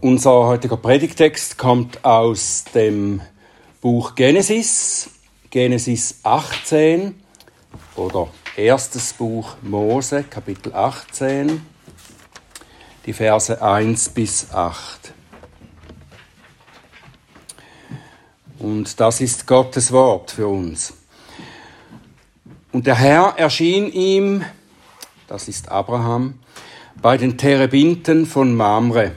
Unser 0.00 0.46
heutiger 0.46 0.76
Predigtext 0.76 1.58
kommt 1.58 2.04
aus 2.04 2.62
dem 2.72 3.20
Buch 3.80 4.14
Genesis, 4.14 5.10
Genesis 5.50 6.20
18 6.22 7.20
oder 7.96 8.28
erstes 8.56 9.12
Buch 9.12 9.56
Mose, 9.60 10.22
Kapitel 10.22 10.72
18, 10.72 11.60
die 13.06 13.12
Verse 13.12 13.60
1 13.60 14.10
bis 14.10 14.52
8. 14.52 15.12
Und 18.60 19.00
das 19.00 19.20
ist 19.20 19.48
Gottes 19.48 19.90
Wort 19.90 20.30
für 20.30 20.46
uns. 20.46 20.94
Und 22.70 22.86
der 22.86 22.94
Herr 22.94 23.34
erschien 23.36 23.90
ihm, 23.92 24.44
das 25.26 25.48
ist 25.48 25.68
Abraham, 25.72 26.38
bei 27.02 27.16
den 27.16 27.36
Terebinten 27.36 28.26
von 28.26 28.54
Mamre 28.54 29.10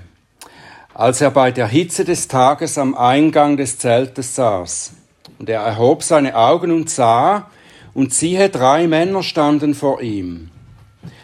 als 1.02 1.20
er 1.20 1.32
bei 1.32 1.50
der 1.50 1.68
Hitze 1.68 2.05
des 2.05 2.28
Tages 2.28 2.78
am 2.78 2.94
Eingang 2.94 3.58
des 3.58 3.80
Zeltes 3.80 4.36
saß. 4.36 4.91
Und 5.40 5.50
er 5.50 5.62
erhob 5.62 6.04
seine 6.04 6.36
Augen 6.36 6.70
und 6.70 6.91
sah, 6.91 7.50
und 7.96 8.14
siehe, 8.14 8.50
drei 8.50 8.86
Männer 8.86 9.24
standen 9.24 9.74
vor 9.74 10.04
ihm. 10.04 10.52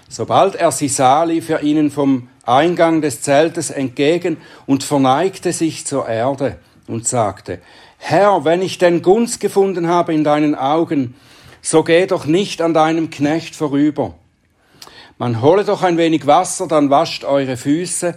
Sobald 0.10 0.56
er 0.56 0.72
sie 0.72 0.88
sah, 0.88 1.26
lief 1.26 1.50
er 1.50 1.62
ihnen 1.62 1.92
vom 1.92 2.28
Eingang 2.44 3.04
des 3.04 3.22
Zeltes 3.22 3.70
entgegen 3.70 4.38
und 4.66 4.84
verneigte 4.84 5.54
sich 5.54 5.86
zur 5.86 6.10
Erde 6.10 6.58
und 6.88 7.08
sagte, 7.08 7.60
Herr, 8.00 8.46
wenn 8.46 8.64
ich 8.64 8.80
denn 8.80 9.04
Gunst 9.04 9.40
gefunden 9.40 9.88
habe 9.88 10.12
in 10.12 10.24
deinen 10.24 10.56
Augen, 10.56 11.14
so 11.62 11.84
geh 11.84 12.08
doch 12.08 12.26
nicht 12.26 12.64
an 12.64 12.74
deinem 12.74 13.12
Knecht 13.12 13.56
vorüber. 13.56 14.16
Man 15.20 15.44
hole 15.44 15.64
doch 15.66 15.84
ein 15.84 15.98
wenig 15.98 16.26
Wasser, 16.26 16.68
dann 16.68 16.90
wascht 16.90 17.24
eure 17.24 17.58
Füße, 17.58 18.16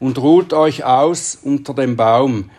und 0.00 0.18
ruht 0.18 0.52
euch 0.52 0.84
aus 0.84 1.38
unter 1.40 1.74
dem 1.74 1.96
Baum. 1.96 2.50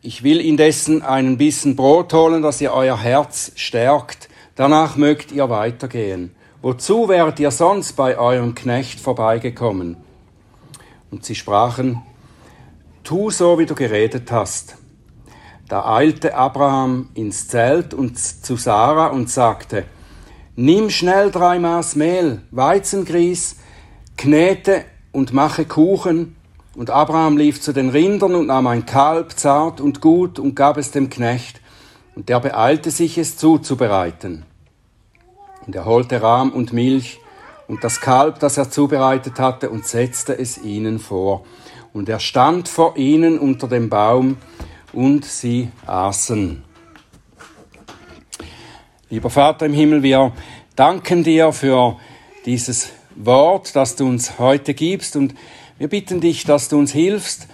Ich 0.00 0.22
will 0.22 0.40
indessen 0.40 1.02
einen 1.02 1.36
Bissen 1.36 1.76
Brot 1.76 2.14
holen, 2.14 2.40
dass 2.40 2.60
ihr 2.60 2.72
euer 2.72 2.98
Herz 2.98 3.52
stärkt. 3.56 4.28
Danach 4.54 4.96
mögt 4.96 5.32
ihr 5.32 5.50
weitergehen. 5.50 6.34
Wozu 6.62 7.08
wäret 7.08 7.38
ihr 7.40 7.50
sonst 7.50 7.94
bei 7.94 8.16
eurem 8.16 8.54
Knecht 8.54 9.00
vorbeigekommen? 9.00 9.96
Und 11.10 11.24
sie 11.24 11.34
sprachen, 11.34 12.02
Tu 13.04 13.30
so, 13.30 13.58
wie 13.58 13.66
du 13.66 13.74
geredet 13.74 14.30
hast. 14.30 14.76
Da 15.68 15.84
eilte 15.94 16.34
Abraham 16.34 17.10
ins 17.14 17.48
Zelt 17.48 17.92
und 17.92 18.18
zu 18.18 18.56
Sarah 18.56 19.08
und 19.08 19.30
sagte, 19.30 19.84
Nimm 20.56 20.90
schnell 20.90 21.30
drei 21.30 21.58
Maß 21.58 21.96
Mehl, 21.96 22.42
Weizengrieß, 22.50 23.56
knete 24.16 24.84
und 25.12 25.32
mache 25.32 25.64
Kuchen. 25.64 26.36
Und 26.78 26.90
Abraham 26.90 27.36
lief 27.36 27.60
zu 27.60 27.72
den 27.72 27.88
Rindern 27.88 28.36
und 28.36 28.46
nahm 28.46 28.68
ein 28.68 28.86
Kalb, 28.86 29.32
zart 29.32 29.80
und 29.80 30.00
gut, 30.00 30.38
und 30.38 30.54
gab 30.54 30.76
es 30.76 30.92
dem 30.92 31.10
Knecht. 31.10 31.60
Und 32.14 32.28
der 32.28 32.38
beeilte 32.38 32.92
sich, 32.92 33.18
es 33.18 33.36
zuzubereiten. 33.36 34.44
Und 35.66 35.74
er 35.74 35.86
holte 35.86 36.22
Rahm 36.22 36.52
und 36.52 36.72
Milch 36.72 37.18
und 37.66 37.82
das 37.82 38.00
Kalb, 38.00 38.38
das 38.38 38.58
er 38.58 38.70
zubereitet 38.70 39.40
hatte, 39.40 39.70
und 39.70 39.86
setzte 39.86 40.38
es 40.38 40.56
ihnen 40.56 41.00
vor. 41.00 41.44
Und 41.92 42.08
er 42.08 42.20
stand 42.20 42.68
vor 42.68 42.96
ihnen 42.96 43.40
unter 43.40 43.66
dem 43.66 43.88
Baum, 43.88 44.36
und 44.92 45.24
sie 45.24 45.70
aßen. 45.84 46.62
Lieber 49.10 49.30
Vater 49.30 49.66
im 49.66 49.72
Himmel, 49.72 50.04
wir 50.04 50.30
danken 50.76 51.24
dir 51.24 51.50
für 51.50 51.96
dieses 52.46 52.90
Wort, 53.16 53.74
das 53.74 53.96
du 53.96 54.06
uns 54.06 54.38
heute 54.38 54.74
gibst 54.74 55.16
und 55.16 55.34
wir 55.78 55.88
bitten 55.88 56.20
dich, 56.20 56.44
dass 56.44 56.68
du 56.68 56.78
uns 56.78 56.92
hilfst 56.92 57.46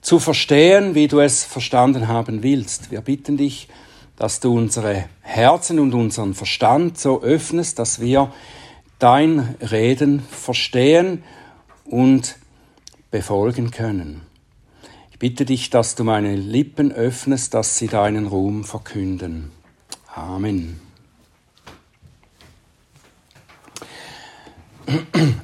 zu 0.00 0.18
verstehen, 0.18 0.94
wie 0.94 1.08
du 1.08 1.20
es 1.20 1.44
verstanden 1.44 2.08
haben 2.08 2.42
willst. 2.42 2.90
Wir 2.90 3.00
bitten 3.00 3.36
dich, 3.36 3.68
dass 4.16 4.40
du 4.40 4.56
unsere 4.56 5.06
Herzen 5.22 5.78
und 5.78 5.94
unseren 5.94 6.34
Verstand 6.34 6.98
so 6.98 7.22
öffnest, 7.22 7.78
dass 7.78 8.00
wir 8.00 8.32
dein 8.98 9.56
Reden 9.60 10.20
verstehen 10.20 11.22
und 11.84 12.36
befolgen 13.10 13.70
können. 13.70 14.22
Ich 15.10 15.18
bitte 15.18 15.44
dich, 15.44 15.70
dass 15.70 15.94
du 15.94 16.04
meine 16.04 16.36
Lippen 16.36 16.92
öffnest, 16.92 17.54
dass 17.54 17.78
sie 17.78 17.88
deinen 17.88 18.26
Ruhm 18.26 18.64
verkünden. 18.64 19.52
Amen. 20.14 20.80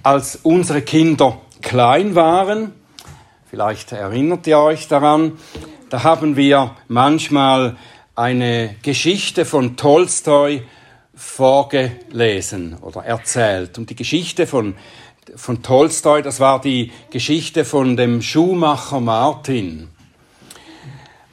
als 0.02 0.36
unsere 0.42 0.82
Kinder 0.82 1.40
klein 1.66 2.14
waren, 2.14 2.72
vielleicht 3.50 3.90
erinnert 3.90 4.46
ihr 4.46 4.60
euch 4.60 4.86
daran, 4.86 5.32
da 5.90 6.04
haben 6.04 6.36
wir 6.36 6.76
manchmal 6.86 7.76
eine 8.14 8.76
Geschichte 8.82 9.44
von 9.44 9.76
Tolstoi 9.76 10.62
vorgelesen 11.16 12.76
oder 12.80 13.04
erzählt. 13.04 13.78
Und 13.78 13.90
die 13.90 13.96
Geschichte 13.96 14.46
von, 14.46 14.76
von 15.34 15.64
Tolstoi, 15.64 16.22
das 16.22 16.38
war 16.38 16.60
die 16.60 16.92
Geschichte 17.10 17.64
von 17.64 17.96
dem 17.96 18.22
Schuhmacher 18.22 19.00
Martin. 19.00 19.88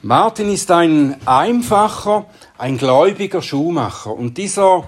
Martin 0.02 0.52
ist 0.52 0.68
ein 0.72 1.16
einfacher, 1.26 2.26
ein 2.58 2.76
gläubiger 2.76 3.40
Schuhmacher. 3.40 4.12
Und 4.12 4.36
dieser 4.36 4.82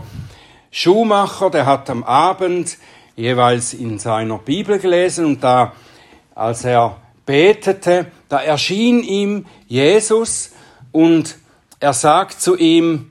Schuhmacher, 0.72 1.50
der 1.50 1.66
hat 1.66 1.88
am 1.88 2.02
Abend 2.02 2.78
jeweils 3.16 3.74
in 3.74 3.98
seiner 3.98 4.38
Bibel 4.38 4.78
gelesen 4.78 5.24
und 5.24 5.42
da, 5.42 5.72
als 6.34 6.64
er 6.64 6.98
betete, 7.24 8.06
da 8.28 8.40
erschien 8.40 9.02
ihm 9.02 9.46
Jesus 9.66 10.52
und 10.92 11.36
er 11.80 11.92
sagt 11.92 12.40
zu 12.40 12.56
ihm, 12.56 13.10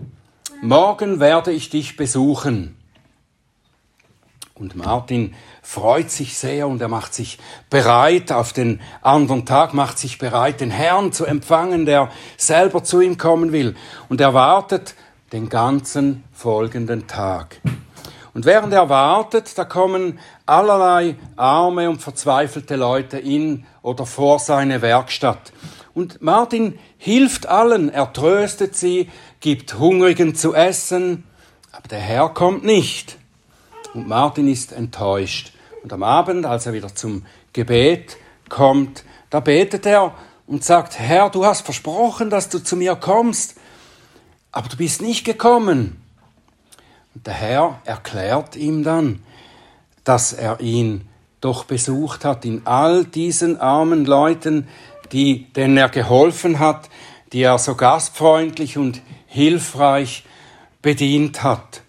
morgen 0.61 1.19
werde 1.19 1.51
ich 1.51 1.69
dich 1.69 1.97
besuchen. 1.97 2.77
Und 4.53 4.75
Martin 4.75 5.35
freut 5.61 6.09
sich 6.09 6.37
sehr 6.37 6.67
und 6.67 6.81
er 6.81 6.87
macht 6.87 7.13
sich 7.13 7.39
bereit 7.69 8.31
auf 8.31 8.53
den 8.53 8.79
anderen 9.01 9.45
Tag, 9.45 9.73
macht 9.73 9.99
sich 9.99 10.17
bereit, 10.17 10.61
den 10.61 10.71
Herrn 10.71 11.11
zu 11.11 11.25
empfangen, 11.25 11.85
der 11.85 12.09
selber 12.37 12.83
zu 12.83 13.01
ihm 13.01 13.17
kommen 13.17 13.51
will. 13.51 13.75
Und 14.07 14.21
er 14.21 14.33
wartet 14.33 14.95
den 15.33 15.49
ganzen 15.49 16.23
folgenden 16.31 17.05
Tag. 17.07 17.59
Und 18.35 18.43
während 18.43 18.73
er 18.73 18.89
wartet, 18.89 19.57
da 19.57 19.63
kommen 19.63 20.19
allerlei 20.45 21.15
arme 21.37 21.89
und 21.89 22.01
verzweifelte 22.01 22.75
Leute 22.75 23.17
in 23.17 23.65
oder 23.81 24.05
vor 24.05 24.39
seine 24.39 24.81
Werkstatt. 24.81 25.53
Und 25.93 26.21
Martin 26.21 26.77
hilft 26.97 27.47
allen, 27.47 27.87
er 27.89 28.11
tröstet 28.11 28.75
sie, 28.75 29.09
gibt 29.39 29.79
Hungrigen 29.79 30.35
zu 30.35 30.53
essen, 30.53 31.23
aber 31.71 31.87
der 31.87 31.99
Herr 31.99 32.27
kommt 32.27 32.65
nicht. 32.65 33.17
Und 33.93 34.09
Martin 34.09 34.49
ist 34.49 34.73
enttäuscht. 34.73 35.53
Und 35.81 35.93
am 35.93 36.03
Abend, 36.03 36.45
als 36.45 36.65
er 36.65 36.73
wieder 36.73 36.93
zum 36.93 37.25
Gebet 37.53 38.17
kommt, 38.49 39.05
da 39.29 39.39
betet 39.39 39.85
er 39.85 40.13
und 40.45 40.61
sagt, 40.65 40.99
Herr, 40.99 41.29
du 41.29 41.45
hast 41.45 41.61
versprochen, 41.61 42.29
dass 42.29 42.49
du 42.49 42.59
zu 42.59 42.75
mir 42.75 42.97
kommst, 42.97 43.55
aber 44.51 44.67
du 44.67 44.75
bist 44.75 45.01
nicht 45.01 45.23
gekommen. 45.23 46.04
Der 47.15 47.33
Herr 47.33 47.81
erklärt 47.85 48.55
ihm 48.55 48.83
dann, 48.83 49.23
dass 50.03 50.33
er 50.33 50.59
ihn 50.59 51.07
doch 51.39 51.63
besucht 51.63 52.25
hat 52.25 52.43
in 52.43 52.65
all 52.65 53.05
diesen 53.05 53.59
armen 53.59 54.05
Leuten, 54.05 54.67
die, 55.11 55.45
denen 55.53 55.77
er 55.77 55.89
geholfen 55.89 56.59
hat, 56.59 56.89
die 57.31 57.41
er 57.41 57.57
so 57.57 57.75
gastfreundlich 57.75 58.77
und 58.77 59.01
hilfreich 59.27 60.25
bedient 60.81 61.41
hat. 61.41 61.81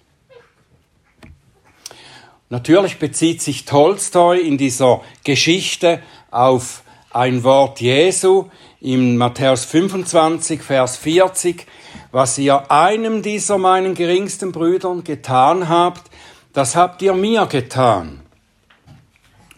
Natürlich 2.49 2.99
bezieht 2.99 3.43
sich 3.43 3.65
Tolstoi 3.65 4.39
in 4.39 4.57
dieser 4.57 5.01
Geschichte 5.25 6.01
auf 6.31 6.83
ein 7.11 7.43
Wort 7.43 7.81
Jesu 7.81 8.47
in 8.81 9.17
Matthäus 9.17 9.65
25, 9.65 10.63
Vers 10.63 10.97
40, 10.97 11.67
was 12.13 12.39
ihr 12.39 12.71
einem 12.71 13.23
dieser 13.23 13.59
meinen 13.59 13.95
geringsten 13.95 14.53
Brüdern 14.53 15.05
getan 15.05 15.69
habt, 15.69 16.11
das 16.53 16.77
habt 16.77 17.03
ihr 17.03 17.15
mir 17.15 17.47
getan. 17.47 18.21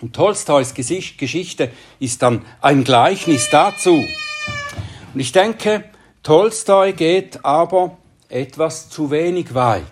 Und 0.00 0.14
Tolstois 0.14 0.74
Geschichte 0.74 1.70
ist 1.98 2.22
dann 2.22 2.44
ein 2.60 2.84
Gleichnis 2.84 3.50
dazu. 3.50 4.04
Und 5.14 5.20
ich 5.20 5.32
denke, 5.32 5.84
Tolstoi 6.22 6.92
geht 6.92 7.44
aber 7.44 7.96
etwas 8.28 8.90
zu 8.90 9.10
wenig 9.10 9.54
weit, 9.54 9.82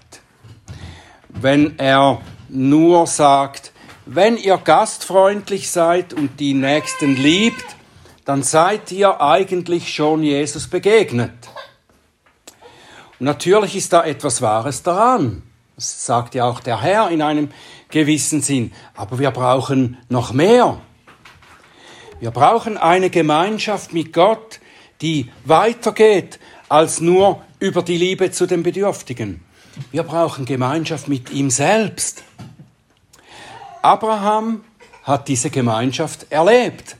wenn 1.28 1.78
er 1.78 2.20
nur 2.48 3.06
sagt, 3.06 3.72
wenn 4.04 4.36
ihr 4.36 4.58
gastfreundlich 4.58 5.70
seid 5.70 6.12
und 6.12 6.38
die 6.38 6.54
Nächsten 6.54 7.16
liebt, 7.16 7.64
dann 8.24 8.42
seid 8.42 8.92
ihr 8.92 9.20
eigentlich 9.20 9.92
schon 9.92 10.22
Jesus 10.22 10.68
begegnet. 10.68 11.32
Natürlich 13.18 13.76
ist 13.76 13.92
da 13.92 14.04
etwas 14.04 14.42
Wahres 14.42 14.82
daran. 14.82 15.42
Das 15.74 16.06
sagt 16.06 16.34
ja 16.34 16.44
auch 16.44 16.60
der 16.60 16.80
Herr 16.80 17.10
in 17.10 17.22
einem 17.22 17.50
gewissen 17.88 18.42
Sinn. 18.42 18.72
Aber 18.94 19.18
wir 19.18 19.30
brauchen 19.30 19.98
noch 20.08 20.32
mehr. 20.32 20.80
Wir 22.20 22.30
brauchen 22.30 22.78
eine 22.78 23.10
Gemeinschaft 23.10 23.92
mit 23.92 24.12
Gott, 24.12 24.60
die 25.02 25.30
weitergeht 25.44 26.38
als 26.68 27.00
nur 27.00 27.42
über 27.58 27.82
die 27.82 27.96
Liebe 27.96 28.30
zu 28.30 28.46
den 28.46 28.62
Bedürftigen. 28.62 29.42
Wir 29.92 30.02
brauchen 30.02 30.44
Gemeinschaft 30.46 31.08
mit 31.08 31.30
ihm 31.30 31.50
selbst. 31.50 32.24
Abraham 33.82 34.64
hat 35.02 35.28
diese 35.28 35.50
Gemeinschaft 35.50 36.26
erlebt 36.30 36.96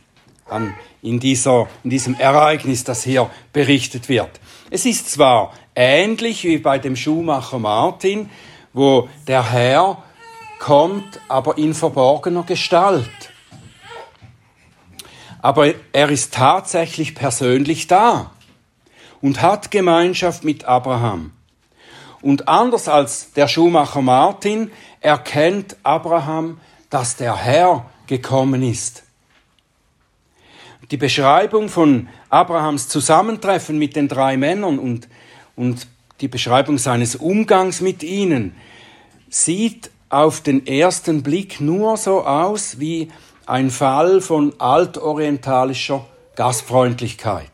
in, 1.03 1.19
dieser, 1.19 1.69
in 1.83 1.91
diesem 1.91 2.15
Ereignis, 2.15 2.85
das 2.85 3.03
hier 3.03 3.31
berichtet 3.53 4.09
wird. 4.09 4.41
Es 4.69 4.85
ist 4.85 5.11
zwar 5.11 5.53
ähnlich 5.77 6.43
wie 6.43 6.59
bei 6.59 6.79
dem 6.79 6.97
Schuhmacher 6.97 7.59
Martin, 7.59 8.31
wo 8.73 9.09
der 9.29 9.53
Herr 9.53 10.03
kommt, 10.59 11.21
aber 11.29 11.57
in 11.57 11.73
verborgener 11.73 12.43
Gestalt. 12.43 13.33
Aber 15.41 15.73
er 15.93 16.09
ist 16.09 16.35
tatsächlich 16.35 17.15
persönlich 17.15 17.87
da 17.87 18.33
und 19.21 19.41
hat 19.41 19.71
Gemeinschaft 19.71 20.43
mit 20.43 20.65
Abraham. 20.65 21.33
Und 22.21 22.49
anders 22.49 22.89
als 22.89 23.33
der 23.35 23.47
Schuhmacher 23.47 24.03
Martin 24.03 24.73
erkennt 25.01 25.77
Abraham, 25.85 26.61
dass 26.91 27.15
der 27.15 27.37
Herr 27.37 27.89
gekommen 28.09 28.63
ist. 28.63 29.06
Die 30.93 30.97
Beschreibung 30.97 31.69
von 31.69 32.09
Abrahams 32.31 32.89
Zusammentreffen 32.89 33.77
mit 33.77 33.97
den 33.97 34.07
drei 34.07 34.37
Männern 34.37 34.79
und, 34.79 35.09
und 35.57 35.89
die 36.21 36.29
Beschreibung 36.29 36.79
seines 36.79 37.17
Umgangs 37.17 37.81
mit 37.81 38.05
ihnen 38.05 38.55
sieht 39.29 39.91
auf 40.11 40.41
den 40.41 40.65
ersten 40.65 41.25
Blick 41.25 41.61
nur 41.61 41.97
so 41.97 42.23
aus 42.23 42.79
wie 42.79 43.11
ein 43.47 43.71
Fall 43.71 44.21
von 44.21 44.53
altorientalischer 44.61 46.07
Gastfreundlichkeit. 46.37 47.51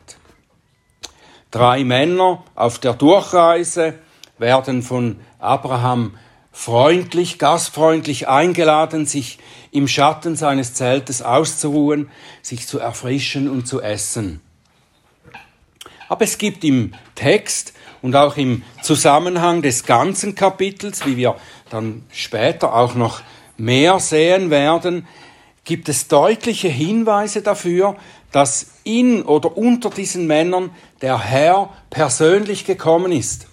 Drei 1.49 1.83
Männer 1.83 2.43
auf 2.53 2.77
der 2.77 2.93
Durchreise 2.93 3.95
werden 4.37 4.83
von 4.83 5.19
Abraham 5.39 6.17
freundlich, 6.53 7.39
gastfreundlich 7.39 8.29
eingeladen, 8.29 9.05
sich 9.05 9.39
im 9.71 9.87
Schatten 9.87 10.37
seines 10.37 10.75
Zeltes 10.75 11.21
auszuruhen, 11.21 12.09
sich 12.41 12.67
zu 12.67 12.79
erfrischen 12.79 13.49
und 13.49 13.67
zu 13.67 13.81
essen. 13.81 14.39
Aber 16.07 16.23
es 16.23 16.37
gibt 16.37 16.63
im 16.63 16.93
Text 17.15 17.73
und 18.03 18.15
auch 18.15 18.37
im 18.37 18.61
Zusammenhang 18.83 19.63
des 19.63 19.83
ganzen 19.83 20.35
Kapitels, 20.35 21.05
wie 21.05 21.17
wir 21.17 21.35
dann 21.69 22.03
später 22.11 22.75
auch 22.75 22.93
noch 22.93 23.21
mehr 23.57 23.99
sehen 23.99 24.51
werden, 24.51 25.07
gibt 25.65 25.89
es 25.89 26.07
deutliche 26.07 26.67
Hinweise 26.67 27.41
dafür, 27.41 27.95
dass 28.31 28.67
in 28.83 29.23
oder 29.23 29.57
unter 29.57 29.89
diesen 29.89 30.27
Männern 30.27 30.69
der 31.01 31.19
Herr 31.23 31.69
persönlich 31.89 32.65
gekommen 32.65 33.11
ist. 33.11 33.47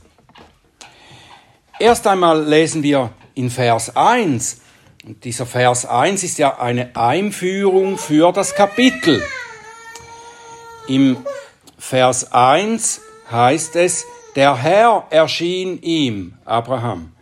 Erst 1.81 2.07
einmal 2.07 2.45
lesen 2.45 2.83
wir 2.83 3.11
in 3.35 3.49
Vers 3.49 3.97
1, 3.97 4.61
und 5.07 5.25
dieser 5.25 5.47
Vers 5.47 5.87
1 5.87 6.23
ist 6.25 6.37
ja 6.37 6.59
eine 6.59 6.95
Einführung 6.95 7.97
für 7.97 8.33
das 8.33 8.55
Kapitel. 8.55 9.23
Im 10.89 11.17
Vers 11.79 12.35
1 12.35 13.01
heißt 13.33 13.77
es, 13.77 14.05
der 14.37 14.57
Herr 14.57 15.07
erschien 15.09 15.81
ihm, 15.81 16.35
Abraham, 16.45 17.13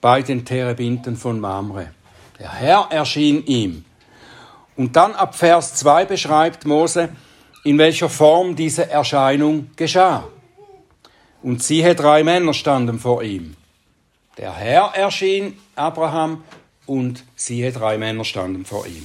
bei 0.00 0.20
den 0.22 0.44
Terebinten 0.44 1.16
von 1.16 1.38
Mamre. 1.38 1.92
Der 2.40 2.52
Herr 2.52 2.88
erschien 2.90 3.46
ihm. 3.46 3.84
Und 4.76 4.96
dann 4.96 5.14
ab 5.14 5.36
Vers 5.36 5.74
2 5.76 6.06
beschreibt 6.06 6.66
Mose, 6.66 7.10
in 7.62 7.78
welcher 7.78 8.08
Form 8.08 8.56
diese 8.56 8.90
Erscheinung 8.90 9.70
geschah. 9.76 10.24
Und 11.40 11.62
siehe, 11.62 11.94
drei 11.94 12.24
Männer 12.24 12.52
standen 12.52 12.98
vor 12.98 13.22
ihm. 13.22 13.54
Der 14.38 14.54
Herr 14.54 14.92
erschien 14.94 15.58
Abraham 15.76 16.42
und 16.86 17.24
siehe, 17.36 17.70
drei 17.70 17.98
Männer 17.98 18.24
standen 18.24 18.64
vor 18.64 18.86
ihm. 18.86 19.04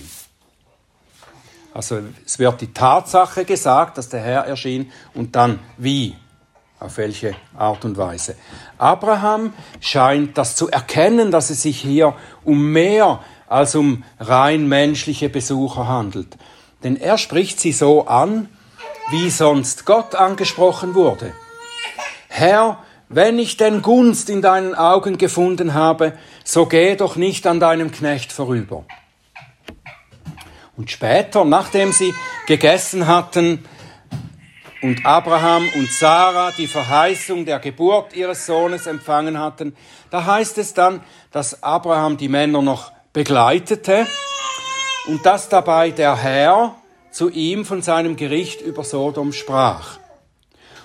Also 1.73 1.99
es 2.25 2.39
wird 2.39 2.61
die 2.61 2.73
Tatsache 2.73 3.45
gesagt, 3.45 3.97
dass 3.97 4.09
der 4.09 4.21
Herr 4.21 4.45
erschien 4.45 4.91
und 5.13 5.35
dann 5.35 5.59
wie, 5.77 6.15
auf 6.79 6.97
welche 6.97 7.35
Art 7.55 7.85
und 7.85 7.97
Weise. 7.97 8.35
Abraham 8.77 9.53
scheint 9.79 10.37
das 10.37 10.55
zu 10.55 10.69
erkennen, 10.69 11.29
dass 11.29 11.49
es 11.49 11.61
sich 11.61 11.79
hier 11.79 12.15
um 12.43 12.71
mehr 12.71 13.21
als 13.47 13.75
um 13.75 14.03
rein 14.19 14.67
menschliche 14.67 15.29
Besucher 15.29 15.87
handelt. 15.87 16.37
Denn 16.83 16.95
er 16.95 17.17
spricht 17.17 17.59
sie 17.59 17.73
so 17.73 18.07
an, 18.07 18.49
wie 19.09 19.29
sonst 19.29 19.85
Gott 19.85 20.15
angesprochen 20.15 20.95
wurde. 20.95 21.33
Herr, 22.27 22.79
wenn 23.09 23.39
ich 23.39 23.57
denn 23.57 23.81
Gunst 23.81 24.29
in 24.29 24.41
deinen 24.41 24.75
Augen 24.75 25.17
gefunden 25.17 25.73
habe, 25.73 26.13
so 26.43 26.65
geh 26.65 26.95
doch 26.95 27.15
nicht 27.15 27.47
an 27.47 27.59
deinem 27.59 27.91
Knecht 27.91 28.31
vorüber. 28.31 28.85
Und 30.75 30.91
später, 30.91 31.43
nachdem 31.45 31.91
sie 31.91 32.13
gegessen 32.45 33.07
hatten 33.07 33.65
und 34.81 35.05
Abraham 35.05 35.67
und 35.75 35.91
Sarah 35.91 36.51
die 36.51 36.67
Verheißung 36.67 37.45
der 37.45 37.59
Geburt 37.59 38.15
ihres 38.15 38.45
Sohnes 38.45 38.85
empfangen 38.85 39.39
hatten, 39.39 39.75
da 40.11 40.25
heißt 40.25 40.57
es 40.59 40.73
dann, 40.73 41.01
dass 41.31 41.63
Abraham 41.63 42.17
die 42.17 42.29
Männer 42.29 42.61
noch 42.61 42.91
begleitete 43.11 44.05
und 45.07 45.25
dass 45.25 45.49
dabei 45.49 45.89
der 45.89 46.15
Herr 46.15 46.75
zu 47.09 47.29
ihm 47.29 47.65
von 47.65 47.81
seinem 47.81 48.15
Gericht 48.15 48.61
über 48.61 48.83
Sodom 48.83 49.33
sprach. 49.33 49.97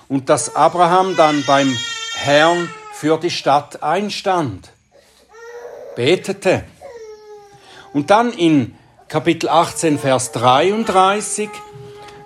Und 0.09 0.29
dass 0.29 0.55
Abraham 0.55 1.15
dann 1.15 1.43
beim 1.45 1.77
Herrn 2.23 2.69
für 2.93 3.17
die 3.17 3.29
Stadt 3.29 3.83
einstand, 3.83 4.71
betete. 5.97 6.63
Und 7.91 8.11
dann 8.11 8.31
in 8.31 8.75
Kapitel 9.09 9.49
18, 9.49 9.99
Vers 9.99 10.31
33, 10.31 11.49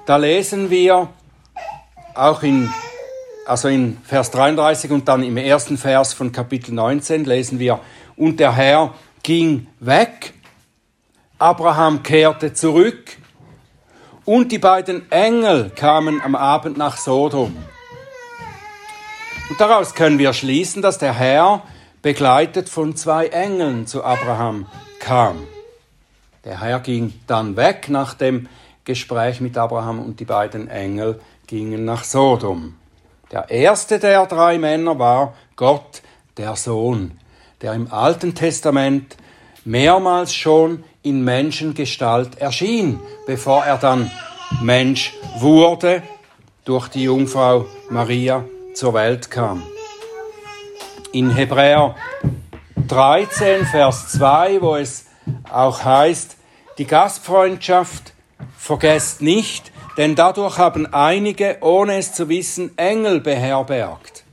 da 0.05 0.17
lesen 0.17 0.69
wir 0.69 1.09
auch 2.13 2.43
in, 2.43 2.71
also 3.47 3.69
in 3.69 3.97
Vers 4.03 4.29
33 4.29 4.91
und 4.91 5.07
dann 5.07 5.23
im 5.23 5.35
ersten 5.35 5.79
Vers 5.79 6.13
von 6.13 6.31
Kapitel 6.31 6.75
19 6.75 7.25
lesen 7.25 7.57
wir, 7.57 7.79
und 8.15 8.39
der 8.39 8.55
Herr 8.55 8.93
ging 9.23 9.65
weg, 9.79 10.33
Abraham 11.39 12.03
kehrte 12.03 12.53
zurück 12.53 13.17
und 14.25 14.51
die 14.51 14.59
beiden 14.59 15.11
Engel 15.11 15.71
kamen 15.71 16.21
am 16.21 16.35
Abend 16.35 16.77
nach 16.77 16.97
Sodom. 16.97 17.57
Und 19.49 19.59
daraus 19.59 19.93
können 19.95 20.19
wir 20.19 20.33
schließen, 20.33 20.81
dass 20.81 20.97
der 20.97 21.13
Herr 21.13 21.63
begleitet 22.01 22.69
von 22.69 22.95
zwei 22.95 23.27
Engeln 23.27 23.87
zu 23.87 24.03
Abraham 24.03 24.67
kam. 24.99 25.43
Der 26.43 26.61
Herr 26.61 26.79
ging 26.79 27.13
dann 27.27 27.55
weg 27.55 27.87
nach 27.89 28.13
dem 28.13 28.47
Gespräch 28.85 29.41
mit 29.41 29.57
Abraham 29.57 29.99
und 29.99 30.19
die 30.19 30.25
beiden 30.25 30.69
Engel 30.69 31.19
gingen 31.47 31.85
nach 31.85 32.03
Sodom. 32.03 32.75
Der 33.31 33.49
erste 33.49 33.99
der 33.99 34.25
drei 34.25 34.57
Männer 34.57 34.97
war 34.99 35.33
Gott, 35.55 36.01
der 36.37 36.55
Sohn 36.55 37.19
der 37.61 37.73
im 37.73 37.91
Alten 37.91 38.35
Testament 38.35 39.17
mehrmals 39.65 40.33
schon 40.33 40.83
in 41.01 41.23
Menschengestalt 41.23 42.37
erschien, 42.37 42.99
bevor 43.25 43.65
er 43.65 43.77
dann 43.77 44.11
Mensch 44.61 45.13
wurde, 45.37 46.03
durch 46.65 46.89
die 46.89 47.03
Jungfrau 47.03 47.65
Maria 47.89 48.43
zur 48.77 48.93
Welt 48.93 49.31
kam. 49.31 49.63
In 51.11 51.31
Hebräer 51.31 51.95
13, 52.87 53.65
Vers 53.65 54.09
2, 54.09 54.61
wo 54.61 54.75
es 54.75 55.07
auch 55.51 55.83
heißt, 55.83 56.37
die 56.77 56.85
Gastfreundschaft 56.85 58.13
vergesst 58.55 59.23
nicht, 59.23 59.71
denn 59.97 60.15
dadurch 60.15 60.59
haben 60.59 60.93
einige, 60.93 61.57
ohne 61.61 61.97
es 61.97 62.13
zu 62.13 62.29
wissen, 62.29 62.77
Engel 62.77 63.19
beherbergt. 63.19 64.23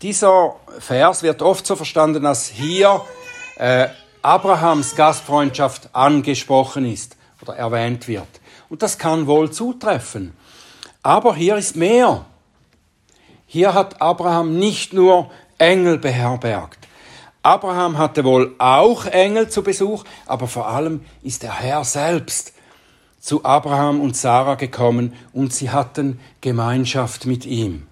Dieser 0.00 0.56
Vers 0.78 1.22
wird 1.22 1.42
oft 1.42 1.66
so 1.66 1.76
verstanden, 1.76 2.22
dass 2.22 2.46
hier 2.46 3.02
äh, 3.56 3.88
Abrahams 4.22 4.96
Gastfreundschaft 4.96 5.90
angesprochen 5.92 6.90
ist 6.90 7.18
oder 7.42 7.56
erwähnt 7.56 8.08
wird. 8.08 8.28
Und 8.70 8.82
das 8.82 8.96
kann 8.96 9.26
wohl 9.26 9.50
zutreffen. 9.50 10.34
Aber 11.02 11.34
hier 11.34 11.56
ist 11.56 11.76
mehr. 11.76 12.24
Hier 13.50 13.72
hat 13.72 14.02
Abraham 14.02 14.58
nicht 14.58 14.92
nur 14.92 15.30
Engel 15.56 15.96
beherbergt. 15.96 16.86
Abraham 17.42 17.96
hatte 17.96 18.22
wohl 18.24 18.54
auch 18.58 19.06
Engel 19.06 19.48
zu 19.48 19.62
Besuch, 19.62 20.04
aber 20.26 20.46
vor 20.46 20.68
allem 20.68 21.04
ist 21.22 21.42
der 21.42 21.58
Herr 21.58 21.82
selbst 21.82 22.52
zu 23.20 23.46
Abraham 23.46 24.02
und 24.02 24.18
Sarah 24.18 24.56
gekommen 24.56 25.14
und 25.32 25.54
sie 25.54 25.70
hatten 25.70 26.20
Gemeinschaft 26.42 27.24
mit 27.24 27.46
ihm. 27.46 27.86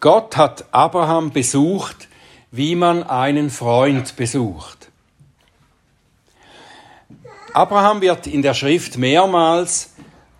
Gott 0.00 0.38
hat 0.38 0.64
Abraham 0.72 1.32
besucht, 1.32 2.08
wie 2.50 2.76
man 2.76 3.02
einen 3.02 3.50
Freund 3.50 4.16
besucht. 4.16 4.88
Abraham 7.52 8.00
wird 8.00 8.26
in 8.26 8.40
der 8.40 8.54
Schrift 8.54 8.96
mehrmals 8.96 9.90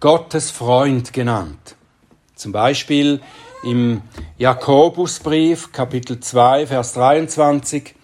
Gottes 0.00 0.50
Freund 0.50 1.12
genannt. 1.12 1.73
Zum 2.44 2.52
Beispiel 2.52 3.22
im 3.62 4.02
Jakobusbrief, 4.36 5.72
Kapitel 5.72 6.20
2, 6.20 6.66
Vers 6.66 6.92
23. 6.92 7.94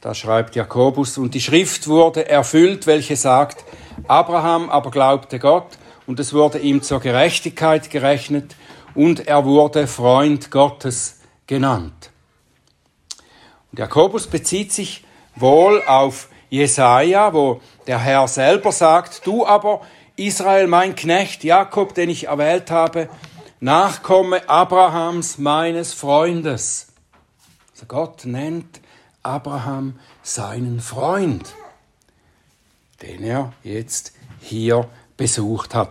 Da 0.00 0.14
schreibt 0.14 0.56
Jakobus, 0.56 1.18
und 1.18 1.34
die 1.34 1.42
Schrift 1.42 1.86
wurde 1.86 2.26
erfüllt, 2.26 2.86
welche 2.86 3.16
sagt, 3.16 3.66
Abraham 4.08 4.70
aber 4.70 4.90
glaubte 4.90 5.38
Gott, 5.38 5.76
und 6.06 6.18
es 6.18 6.32
wurde 6.32 6.58
ihm 6.58 6.80
zur 6.80 7.00
Gerechtigkeit 7.00 7.90
gerechnet, 7.90 8.56
und 8.94 9.26
er 9.26 9.44
wurde 9.44 9.86
Freund 9.86 10.50
Gottes 10.50 11.20
genannt. 11.46 12.08
Und 13.72 13.78
Jakobus 13.78 14.26
bezieht 14.26 14.72
sich 14.72 15.04
wohl 15.36 15.82
auf 15.86 16.30
Jesaja, 16.48 17.34
wo 17.34 17.60
der 17.86 17.98
Herr 17.98 18.26
selber 18.26 18.72
sagt, 18.72 19.26
du 19.26 19.44
aber, 19.44 19.82
Israel, 20.20 20.66
mein 20.66 20.94
Knecht, 20.94 21.44
Jakob, 21.44 21.94
den 21.94 22.10
ich 22.10 22.26
erwählt 22.26 22.70
habe, 22.70 23.08
Nachkomme 23.62 24.48
Abrahams, 24.48 25.36
meines 25.36 25.92
Freundes. 25.92 26.94
Also 27.74 27.84
Gott 27.86 28.24
nennt 28.24 28.80
Abraham 29.22 29.98
seinen 30.22 30.80
Freund, 30.80 31.54
den 33.02 33.22
er 33.22 33.52
jetzt 33.62 34.14
hier 34.40 34.88
besucht 35.18 35.74
hat. 35.74 35.90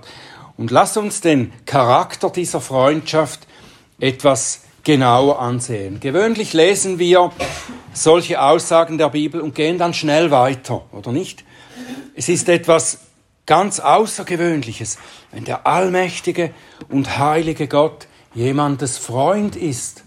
Und 0.57 0.71
lass 0.71 0.97
uns 0.97 1.21
den 1.21 1.53
Charakter 1.67 2.31
dieser 2.31 2.59
Freundschaft 2.59 3.45
etwas 3.99 4.61
genauer 4.83 5.39
ansehen. 5.39 5.99
Gewöhnlich 5.99 6.53
lesen 6.53 6.97
wir 6.97 7.31
solche 7.93 8.41
Aussagen 8.41 8.97
der 8.97 9.09
Bibel 9.09 9.41
und 9.41 9.53
gehen 9.53 9.77
dann 9.77 9.93
schnell 9.93 10.31
weiter, 10.31 10.85
oder 10.91 11.11
nicht? 11.11 11.45
Es 12.15 12.29
ist 12.29 12.49
etwas 12.49 13.08
ganz 13.49 13.79
Außergewöhnliches, 13.79 14.99
wenn 15.31 15.43
der 15.43 15.65
allmächtige 15.65 16.51
und 16.87 17.17
heilige 17.17 17.67
Gott 17.67 18.07
jemandes 18.35 18.99
Freund 18.99 19.55
ist. 19.55 20.03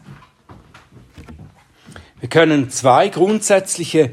Wir 2.21 2.29
können 2.29 2.71
zwei 2.71 3.09
grundsätzliche 3.09 4.13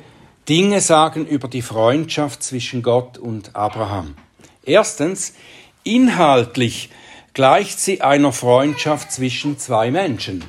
Dinge 0.50 0.82
sagen 0.82 1.28
über 1.28 1.48
die 1.48 1.62
Freundschaft 1.62 2.42
zwischen 2.42 2.82
Gott 2.82 3.20
und 3.20 3.56
Abraham. 3.56 4.16
Erstens, 4.64 5.34
inhaltlich 5.84 6.90
gleicht 7.36 7.80
sie 7.80 8.02
einer 8.02 8.32
Freundschaft 8.32 9.12
zwischen 9.12 9.60
zwei 9.60 9.92
Menschen. 9.92 10.44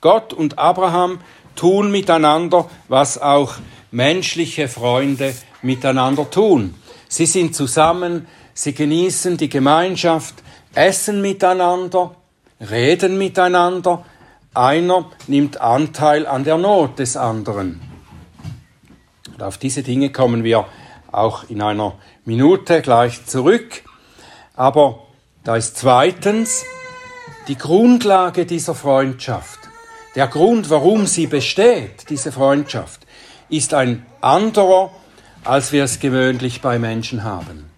Gott 0.00 0.32
und 0.32 0.56
Abraham 0.56 1.18
tun 1.56 1.90
miteinander, 1.90 2.70
was 2.86 3.20
auch 3.20 3.56
menschliche 3.90 4.68
Freunde 4.68 5.34
miteinander 5.62 6.30
tun. 6.30 6.76
Sie 7.08 7.26
sind 7.26 7.54
zusammen, 7.54 8.26
sie 8.54 8.74
genießen 8.74 9.36
die 9.36 9.48
Gemeinschaft, 9.48 10.34
essen 10.74 11.22
miteinander, 11.22 12.14
reden 12.60 13.18
miteinander, 13.18 14.04
einer 14.54 15.10
nimmt 15.26 15.60
Anteil 15.60 16.26
an 16.26 16.44
der 16.44 16.58
Not 16.58 16.98
des 16.98 17.16
anderen. 17.16 17.80
Und 19.32 19.42
auf 19.42 19.58
diese 19.58 19.82
Dinge 19.82 20.10
kommen 20.10 20.44
wir 20.44 20.66
auch 21.12 21.48
in 21.48 21.62
einer 21.62 21.94
Minute 22.24 22.82
gleich 22.82 23.24
zurück. 23.26 23.82
Aber 24.56 25.06
da 25.44 25.56
ist 25.56 25.76
zweitens 25.76 26.64
die 27.46 27.56
Grundlage 27.56 28.44
dieser 28.44 28.74
Freundschaft. 28.74 29.60
Der 30.14 30.26
Grund, 30.26 30.68
warum 30.70 31.06
sie 31.06 31.26
besteht, 31.26 32.10
diese 32.10 32.32
Freundschaft, 32.32 33.06
ist 33.48 33.72
ein 33.72 34.04
anderer, 34.20 34.90
als 35.44 35.72
wir 35.72 35.84
es 35.84 36.00
gewöhnlich 36.00 36.60
bei 36.60 36.78
Menschen 36.78 37.24
haben. 37.24 37.68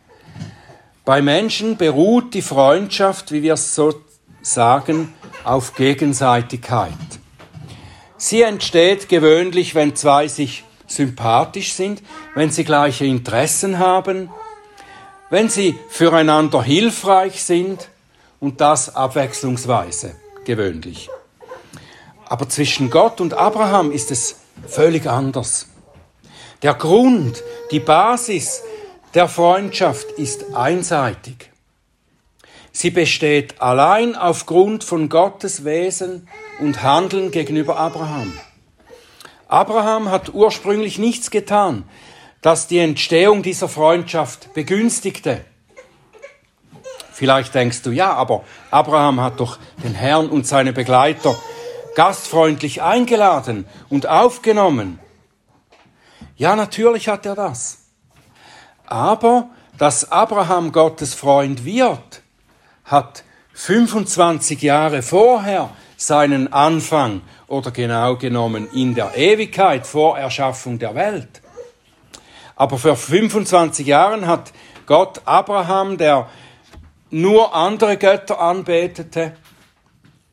Bei 1.04 1.22
Menschen 1.22 1.76
beruht 1.76 2.34
die 2.34 2.42
Freundschaft, 2.42 3.32
wie 3.32 3.42
wir 3.42 3.54
es 3.54 3.74
so 3.74 3.94
sagen, 4.42 5.12
auf 5.44 5.74
Gegenseitigkeit. 5.74 6.92
Sie 8.16 8.42
entsteht 8.42 9.08
gewöhnlich, 9.08 9.74
wenn 9.74 9.96
zwei 9.96 10.28
sich 10.28 10.64
sympathisch 10.86 11.72
sind, 11.72 12.02
wenn 12.34 12.50
sie 12.50 12.64
gleiche 12.64 13.06
Interessen 13.06 13.78
haben, 13.78 14.28
wenn 15.30 15.48
sie 15.48 15.78
füreinander 15.88 16.62
hilfreich 16.62 17.42
sind 17.42 17.88
und 18.40 18.60
das 18.60 18.94
abwechslungsweise 18.94 20.16
gewöhnlich. 20.44 21.08
Aber 22.26 22.48
zwischen 22.48 22.90
Gott 22.90 23.20
und 23.20 23.34
Abraham 23.34 23.90
ist 23.90 24.10
es 24.10 24.36
völlig 24.66 25.08
anders. 25.08 25.69
Der 26.62 26.74
Grund, 26.74 27.42
die 27.70 27.80
Basis 27.80 28.62
der 29.14 29.28
Freundschaft 29.28 30.12
ist 30.12 30.54
einseitig. 30.54 31.50
Sie 32.70 32.90
besteht 32.90 33.60
allein 33.62 34.14
aufgrund 34.14 34.84
von 34.84 35.08
Gottes 35.08 35.64
Wesen 35.64 36.28
und 36.60 36.82
Handeln 36.82 37.30
gegenüber 37.30 37.78
Abraham. 37.78 38.38
Abraham 39.48 40.10
hat 40.10 40.34
ursprünglich 40.34 40.98
nichts 40.98 41.30
getan, 41.30 41.84
das 42.42 42.68
die 42.68 42.78
Entstehung 42.78 43.42
dieser 43.42 43.68
Freundschaft 43.68 44.52
begünstigte. 44.52 45.40
Vielleicht 47.10 47.54
denkst 47.54 47.82
du, 47.82 47.90
ja, 47.90 48.12
aber 48.12 48.44
Abraham 48.70 49.20
hat 49.20 49.40
doch 49.40 49.58
den 49.82 49.94
Herrn 49.94 50.28
und 50.28 50.46
seine 50.46 50.72
Begleiter 50.72 51.36
gastfreundlich 51.94 52.82
eingeladen 52.82 53.66
und 53.88 54.06
aufgenommen. 54.06 55.00
Ja, 56.36 56.56
natürlich 56.56 57.08
hat 57.08 57.26
er 57.26 57.34
das. 57.34 57.78
Aber 58.86 59.50
dass 59.78 60.10
Abraham 60.10 60.72
Gottes 60.72 61.14
Freund 61.14 61.64
wird, 61.64 62.22
hat 62.84 63.24
25 63.54 64.62
Jahre 64.62 65.02
vorher 65.02 65.70
seinen 65.96 66.52
Anfang 66.52 67.20
oder 67.46 67.70
genau 67.70 68.16
genommen 68.16 68.68
in 68.72 68.94
der 68.94 69.16
Ewigkeit 69.16 69.86
vor 69.86 70.18
Erschaffung 70.18 70.78
der 70.78 70.94
Welt. 70.94 71.42
Aber 72.56 72.78
vor 72.78 72.96
25 72.96 73.86
Jahren 73.86 74.26
hat 74.26 74.52
Gott 74.86 75.22
Abraham, 75.24 75.98
der 75.98 76.28
nur 77.10 77.54
andere 77.54 77.96
Götter 77.96 78.40
anbetete, 78.40 79.36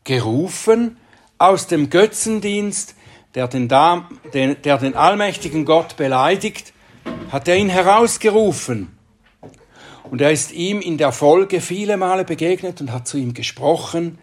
gerufen 0.03 0.98
aus 1.38 1.67
dem 1.67 1.89
Götzendienst, 1.89 2.96
der 3.36 3.48
den, 3.48 3.68
den, 4.34 4.56
der 4.64 4.78
den 4.78 4.96
allmächtigen 4.96 5.66
Gott 5.66 5.98
beleidigt, 5.98 6.74
hat 7.32 7.48
er 7.48 7.58
ihn 7.58 7.70
herausgerufen. 7.70 8.98
Und 10.04 10.22
er 10.22 10.32
ist 10.32 10.52
ihm 10.52 10.80
in 10.80 10.98
der 10.98 11.12
Folge 11.12 11.62
viele 11.62 11.98
Male 11.98 12.24
begegnet 12.24 12.80
und 12.82 12.92
hat 12.92 13.08
zu 13.08 13.18
ihm 13.18 13.34
gesprochen, 13.34 14.20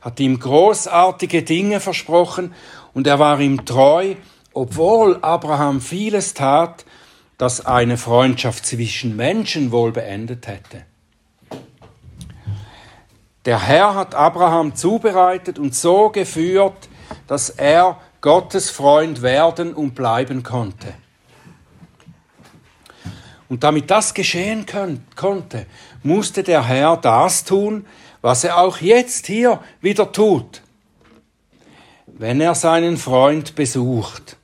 hat 0.00 0.20
ihm 0.20 0.38
großartige 0.38 1.42
Dinge 1.42 1.80
versprochen 1.80 2.54
und 2.92 3.06
er 3.06 3.18
war 3.18 3.40
ihm 3.40 3.64
treu, 3.64 4.14
obwohl 4.52 5.18
Abraham 5.22 5.80
vieles 5.80 6.34
tat, 6.34 6.84
das 7.38 7.66
eine 7.66 7.96
Freundschaft 7.96 8.64
zwischen 8.64 9.16
Menschen 9.16 9.72
wohl 9.72 9.90
beendet 9.90 10.46
hätte. 10.46 10.84
Der 13.44 13.60
Herr 13.66 13.94
hat 13.94 14.14
Abraham 14.14 14.74
zubereitet 14.74 15.58
und 15.58 15.74
so 15.74 16.10
geführt, 16.10 16.88
dass 17.26 17.50
er 17.50 18.00
Gottes 18.24 18.70
Freund 18.70 19.20
werden 19.20 19.74
und 19.74 19.94
bleiben 19.94 20.42
konnte. 20.42 20.94
Und 23.50 23.64
damit 23.64 23.90
das 23.90 24.14
geschehen 24.14 24.64
konnte, 25.14 25.66
musste 26.02 26.42
der 26.42 26.66
Herr 26.66 26.96
das 26.96 27.44
tun, 27.44 27.84
was 28.22 28.44
er 28.44 28.56
auch 28.56 28.78
jetzt 28.78 29.26
hier 29.26 29.60
wieder 29.82 30.10
tut, 30.10 30.62
wenn 32.06 32.40
er 32.40 32.54
seinen 32.54 32.96
Freund 32.96 33.56
besucht. 33.56 34.38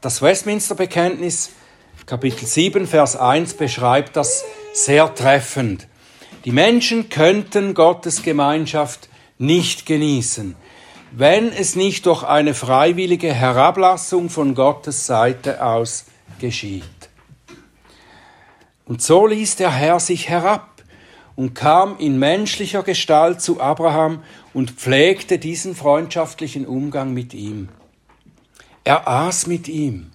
Das 0.00 0.20
Westminster-Bekenntnis, 0.20 1.50
Kapitel 2.04 2.46
7, 2.46 2.88
Vers 2.88 3.14
1, 3.14 3.54
beschreibt 3.54 4.16
das 4.16 4.44
sehr 4.72 5.14
treffend. 5.14 5.86
Die 6.44 6.50
Menschen 6.50 7.10
könnten 7.10 7.74
Gottes 7.74 8.24
Gemeinschaft 8.24 9.08
nicht 9.38 9.86
genießen, 9.86 10.56
wenn 11.12 11.52
es 11.52 11.76
nicht 11.76 12.06
durch 12.06 12.22
eine 12.22 12.54
freiwillige 12.54 13.32
Herablassung 13.32 14.30
von 14.30 14.54
Gottes 14.54 15.06
Seite 15.06 15.64
aus 15.64 16.06
geschieht. 16.38 16.84
Und 18.84 19.02
so 19.02 19.26
ließ 19.26 19.56
der 19.56 19.70
Herr 19.70 20.00
sich 20.00 20.28
herab 20.28 20.82
und 21.36 21.54
kam 21.54 21.98
in 21.98 22.18
menschlicher 22.18 22.82
Gestalt 22.82 23.40
zu 23.40 23.60
Abraham 23.60 24.22
und 24.52 24.72
pflegte 24.72 25.38
diesen 25.38 25.74
freundschaftlichen 25.74 26.66
Umgang 26.66 27.12
mit 27.12 27.34
ihm. 27.34 27.68
Er 28.84 29.08
aß 29.08 29.46
mit 29.46 29.68
ihm. 29.68 30.10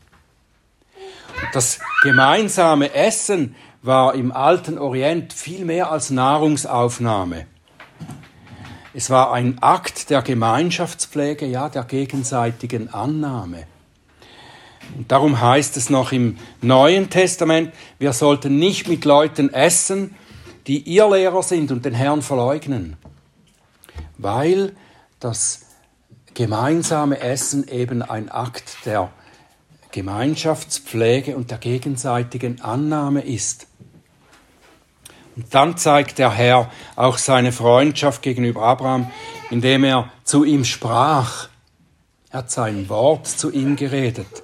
Das 1.53 1.79
gemeinsame 2.03 2.93
Essen 2.93 3.55
war 3.81 4.13
im 4.13 4.31
alten 4.31 4.77
Orient 4.77 5.33
viel 5.33 5.65
mehr 5.65 5.91
als 5.91 6.09
Nahrungsaufnahme. 6.09 7.47
Es 8.93 9.09
war 9.11 9.33
ein 9.33 9.59
Akt 9.61 10.09
der 10.09 10.23
Gemeinschaftspflege, 10.23 11.45
ja, 11.45 11.69
der 11.69 11.83
gegenseitigen 11.83 12.91
Annahme. 12.91 13.67
Und 14.97 15.11
darum 15.11 15.39
heißt 15.39 15.77
es 15.77 15.91
noch 15.91 16.11
im 16.11 16.37
Neuen 16.61 17.11
Testament, 17.11 17.71
wir 17.99 18.13
sollten 18.13 18.57
nicht 18.57 18.87
mit 18.87 19.05
Leuten 19.05 19.53
essen, 19.53 20.15
die 20.65 20.79
ihr 20.79 21.07
Lehrer 21.07 21.43
sind 21.43 21.71
und 21.71 21.85
den 21.85 21.93
Herrn 21.93 22.23
verleugnen, 22.23 22.97
weil 24.17 24.75
das 25.19 25.61
gemeinsame 26.33 27.19
Essen 27.19 27.67
eben 27.67 28.01
ein 28.01 28.29
Akt 28.29 28.85
der 28.85 29.11
Gemeinschaftspflege 29.91 31.35
und 31.35 31.51
der 31.51 31.57
gegenseitigen 31.59 32.61
Annahme 32.61 33.21
ist. 33.21 33.68
Und 35.35 35.53
dann 35.53 35.77
zeigt 35.77 36.17
der 36.17 36.31
Herr 36.31 36.69
auch 36.95 37.17
seine 37.17 37.51
Freundschaft 37.51 38.21
gegenüber 38.21 38.63
Abraham, 38.63 39.11
indem 39.49 39.83
er 39.83 40.09
zu 40.23 40.43
ihm 40.43 40.65
sprach. 40.65 41.47
Er 42.31 42.39
hat 42.39 42.51
sein 42.51 42.89
Wort 42.89 43.27
zu 43.27 43.51
ihm 43.51 43.75
geredet. 43.75 44.43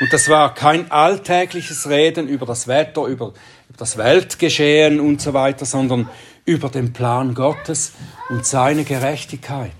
Und 0.00 0.12
das 0.12 0.28
war 0.28 0.54
kein 0.54 0.90
alltägliches 0.90 1.88
Reden 1.88 2.28
über 2.28 2.44
das 2.44 2.68
Wetter, 2.68 3.06
über, 3.06 3.32
über 3.68 3.78
das 3.78 3.96
Weltgeschehen 3.96 5.00
und 5.00 5.20
so 5.22 5.32
weiter, 5.32 5.64
sondern 5.64 6.08
über 6.44 6.68
den 6.68 6.92
Plan 6.92 7.34
Gottes 7.34 7.92
und 8.28 8.44
seine 8.44 8.84
Gerechtigkeit. 8.84 9.72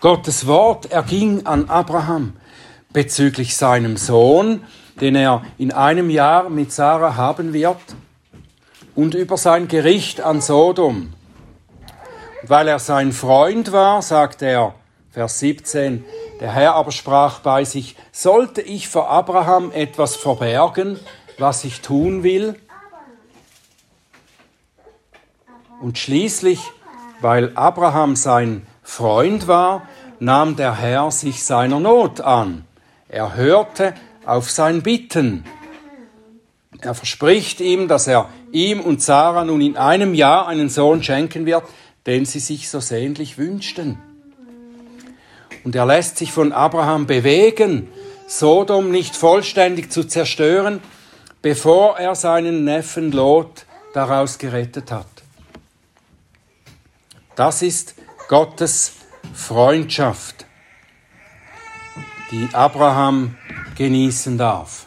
Gottes 0.00 0.46
Wort 0.46 0.90
erging 0.90 1.46
an 1.46 1.68
Abraham 1.68 2.34
bezüglich 2.92 3.56
seinem 3.56 3.96
Sohn, 3.96 4.62
den 5.00 5.14
er 5.14 5.44
in 5.58 5.72
einem 5.72 6.08
Jahr 6.08 6.48
mit 6.48 6.72
Sarah 6.72 7.16
haben 7.16 7.52
wird 7.52 7.76
und 8.96 9.14
über 9.14 9.36
sein 9.36 9.68
Gericht 9.68 10.20
an 10.20 10.40
Sodom. 10.40 11.12
Weil 12.42 12.66
er 12.66 12.78
sein 12.78 13.12
Freund 13.12 13.70
war, 13.70 14.02
sagt 14.02 14.42
er, 14.42 14.74
Vers 15.10 15.38
17, 15.38 16.04
der 16.40 16.52
Herr 16.52 16.74
aber 16.74 16.92
sprach 16.92 17.40
bei 17.40 17.64
sich, 17.64 17.96
sollte 18.10 18.60
ich 18.62 18.88
vor 18.88 19.08
Abraham 19.08 19.70
etwas 19.70 20.16
verbergen, 20.16 20.98
was 21.38 21.64
ich 21.64 21.80
tun 21.82 22.22
will? 22.22 22.58
Und 25.80 25.98
schließlich, 25.98 26.60
weil 27.20 27.52
Abraham 27.54 28.16
sein 28.16 28.66
Freund 28.82 29.46
war, 29.46 29.82
nahm 30.18 30.56
der 30.56 30.74
Herr 30.74 31.10
sich 31.10 31.44
seiner 31.44 31.80
Not 31.80 32.20
an. 32.20 32.64
Er 33.08 33.34
hörte 33.34 33.94
auf 34.24 34.50
sein 34.50 34.82
Bitten 34.82 35.44
er 36.80 36.94
verspricht 36.94 37.60
ihm, 37.60 37.88
dass 37.88 38.06
er 38.06 38.28
ihm 38.52 38.80
und 38.80 39.02
Sarah 39.02 39.44
nun 39.44 39.60
in 39.60 39.76
einem 39.76 40.14
Jahr 40.14 40.46
einen 40.46 40.68
Sohn 40.68 41.02
schenken 41.02 41.46
wird, 41.46 41.64
den 42.06 42.24
sie 42.24 42.40
sich 42.40 42.68
so 42.68 42.80
sehnlich 42.80 43.38
wünschten. 43.38 43.98
Und 45.64 45.74
er 45.74 45.86
lässt 45.86 46.18
sich 46.18 46.32
von 46.32 46.52
Abraham 46.52 47.06
bewegen, 47.06 47.88
Sodom 48.28 48.90
nicht 48.90 49.14
vollständig 49.14 49.92
zu 49.92 50.04
zerstören, 50.04 50.80
bevor 51.42 51.98
er 51.98 52.16
seinen 52.16 52.64
Neffen 52.64 53.12
Lot 53.12 53.66
daraus 53.94 54.38
gerettet 54.38 54.90
hat. 54.90 55.06
Das 57.36 57.62
ist 57.62 57.94
Gottes 58.28 58.94
Freundschaft, 59.32 60.46
die 62.32 62.48
Abraham 62.52 63.36
genießen 63.76 64.38
darf. 64.38 64.85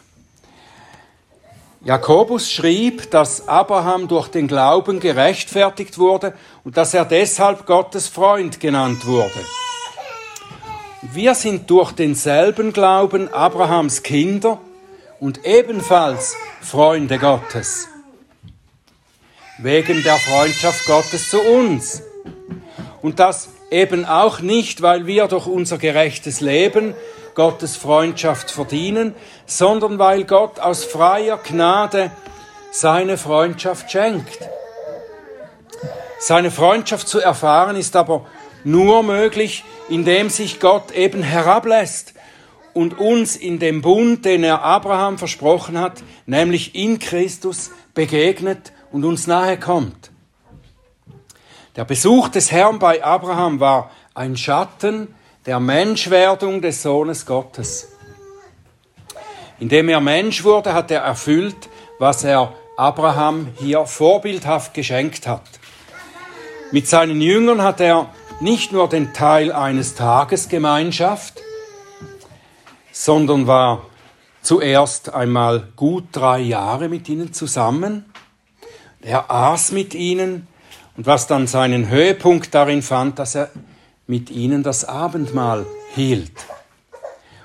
Jakobus 1.82 2.52
schrieb, 2.52 3.10
dass 3.10 3.48
Abraham 3.48 4.06
durch 4.06 4.28
den 4.28 4.46
Glauben 4.48 5.00
gerechtfertigt 5.00 5.96
wurde 5.96 6.34
und 6.62 6.76
dass 6.76 6.92
er 6.92 7.06
deshalb 7.06 7.64
Gottes 7.64 8.06
Freund 8.06 8.60
genannt 8.60 9.06
wurde. 9.06 9.40
Wir 11.00 11.34
sind 11.34 11.70
durch 11.70 11.92
denselben 11.92 12.74
Glauben 12.74 13.32
Abrahams 13.32 14.02
Kinder 14.02 14.60
und 15.20 15.46
ebenfalls 15.46 16.36
Freunde 16.60 17.18
Gottes. 17.18 17.88
Wegen 19.58 20.02
der 20.02 20.16
Freundschaft 20.16 20.84
Gottes 20.84 21.30
zu 21.30 21.40
uns. 21.40 22.02
Und 23.00 23.18
das 23.18 23.48
eben 23.70 24.04
auch 24.04 24.40
nicht, 24.40 24.82
weil 24.82 25.06
wir 25.06 25.28
durch 25.28 25.46
unser 25.46 25.78
gerechtes 25.78 26.42
Leben 26.42 26.94
Gottes 27.34 27.76
Freundschaft 27.76 28.50
verdienen, 28.50 29.14
sondern 29.46 29.98
weil 29.98 30.24
Gott 30.24 30.60
aus 30.60 30.84
freier 30.84 31.38
Gnade 31.38 32.10
seine 32.70 33.16
Freundschaft 33.16 33.90
schenkt. 33.90 34.48
Seine 36.18 36.50
Freundschaft 36.50 37.08
zu 37.08 37.18
erfahren 37.20 37.76
ist 37.76 37.96
aber 37.96 38.26
nur 38.64 39.02
möglich, 39.02 39.64
indem 39.88 40.28
sich 40.28 40.60
Gott 40.60 40.92
eben 40.92 41.22
herablässt 41.22 42.14
und 42.74 42.98
uns 42.98 43.36
in 43.36 43.58
dem 43.58 43.82
Bund, 43.82 44.24
den 44.24 44.44
er 44.44 44.62
Abraham 44.62 45.18
versprochen 45.18 45.78
hat, 45.78 46.02
nämlich 46.26 46.74
in 46.74 46.98
Christus 46.98 47.70
begegnet 47.94 48.72
und 48.92 49.04
uns 49.04 49.26
nahe 49.26 49.58
kommt. 49.58 50.10
Der 51.76 51.84
Besuch 51.84 52.28
des 52.28 52.52
Herrn 52.52 52.78
bei 52.78 53.02
Abraham 53.02 53.60
war 53.60 53.90
ein 54.14 54.36
Schatten 54.36 55.14
der 55.46 55.58
Menschwerdung 55.58 56.60
des 56.60 56.82
Sohnes 56.82 57.24
Gottes. 57.24 57.88
Indem 59.58 59.88
er 59.88 60.00
Mensch 60.00 60.44
wurde, 60.44 60.74
hat 60.74 60.90
er 60.90 61.00
erfüllt, 61.00 61.68
was 61.98 62.24
er 62.24 62.54
Abraham 62.76 63.48
hier 63.58 63.86
vorbildhaft 63.86 64.74
geschenkt 64.74 65.26
hat. 65.26 65.42
Mit 66.72 66.86
seinen 66.86 67.20
Jüngern 67.20 67.62
hat 67.62 67.80
er 67.80 68.10
nicht 68.40 68.72
nur 68.72 68.88
den 68.88 69.12
Teil 69.12 69.52
eines 69.52 69.94
Tages 69.94 70.48
Gemeinschaft, 70.48 71.40
sondern 72.92 73.46
war 73.46 73.86
zuerst 74.42 75.12
einmal 75.12 75.68
gut 75.76 76.04
drei 76.12 76.38
Jahre 76.40 76.88
mit 76.88 77.08
ihnen 77.08 77.32
zusammen. 77.32 78.06
Er 79.02 79.30
aß 79.30 79.72
mit 79.72 79.94
ihnen 79.94 80.46
und 80.96 81.06
was 81.06 81.26
dann 81.26 81.46
seinen 81.46 81.88
Höhepunkt 81.88 82.54
darin 82.54 82.82
fand, 82.82 83.18
dass 83.18 83.34
er 83.34 83.50
mit 84.10 84.28
ihnen 84.28 84.64
das 84.64 84.84
Abendmahl 84.84 85.64
hielt. 85.94 86.32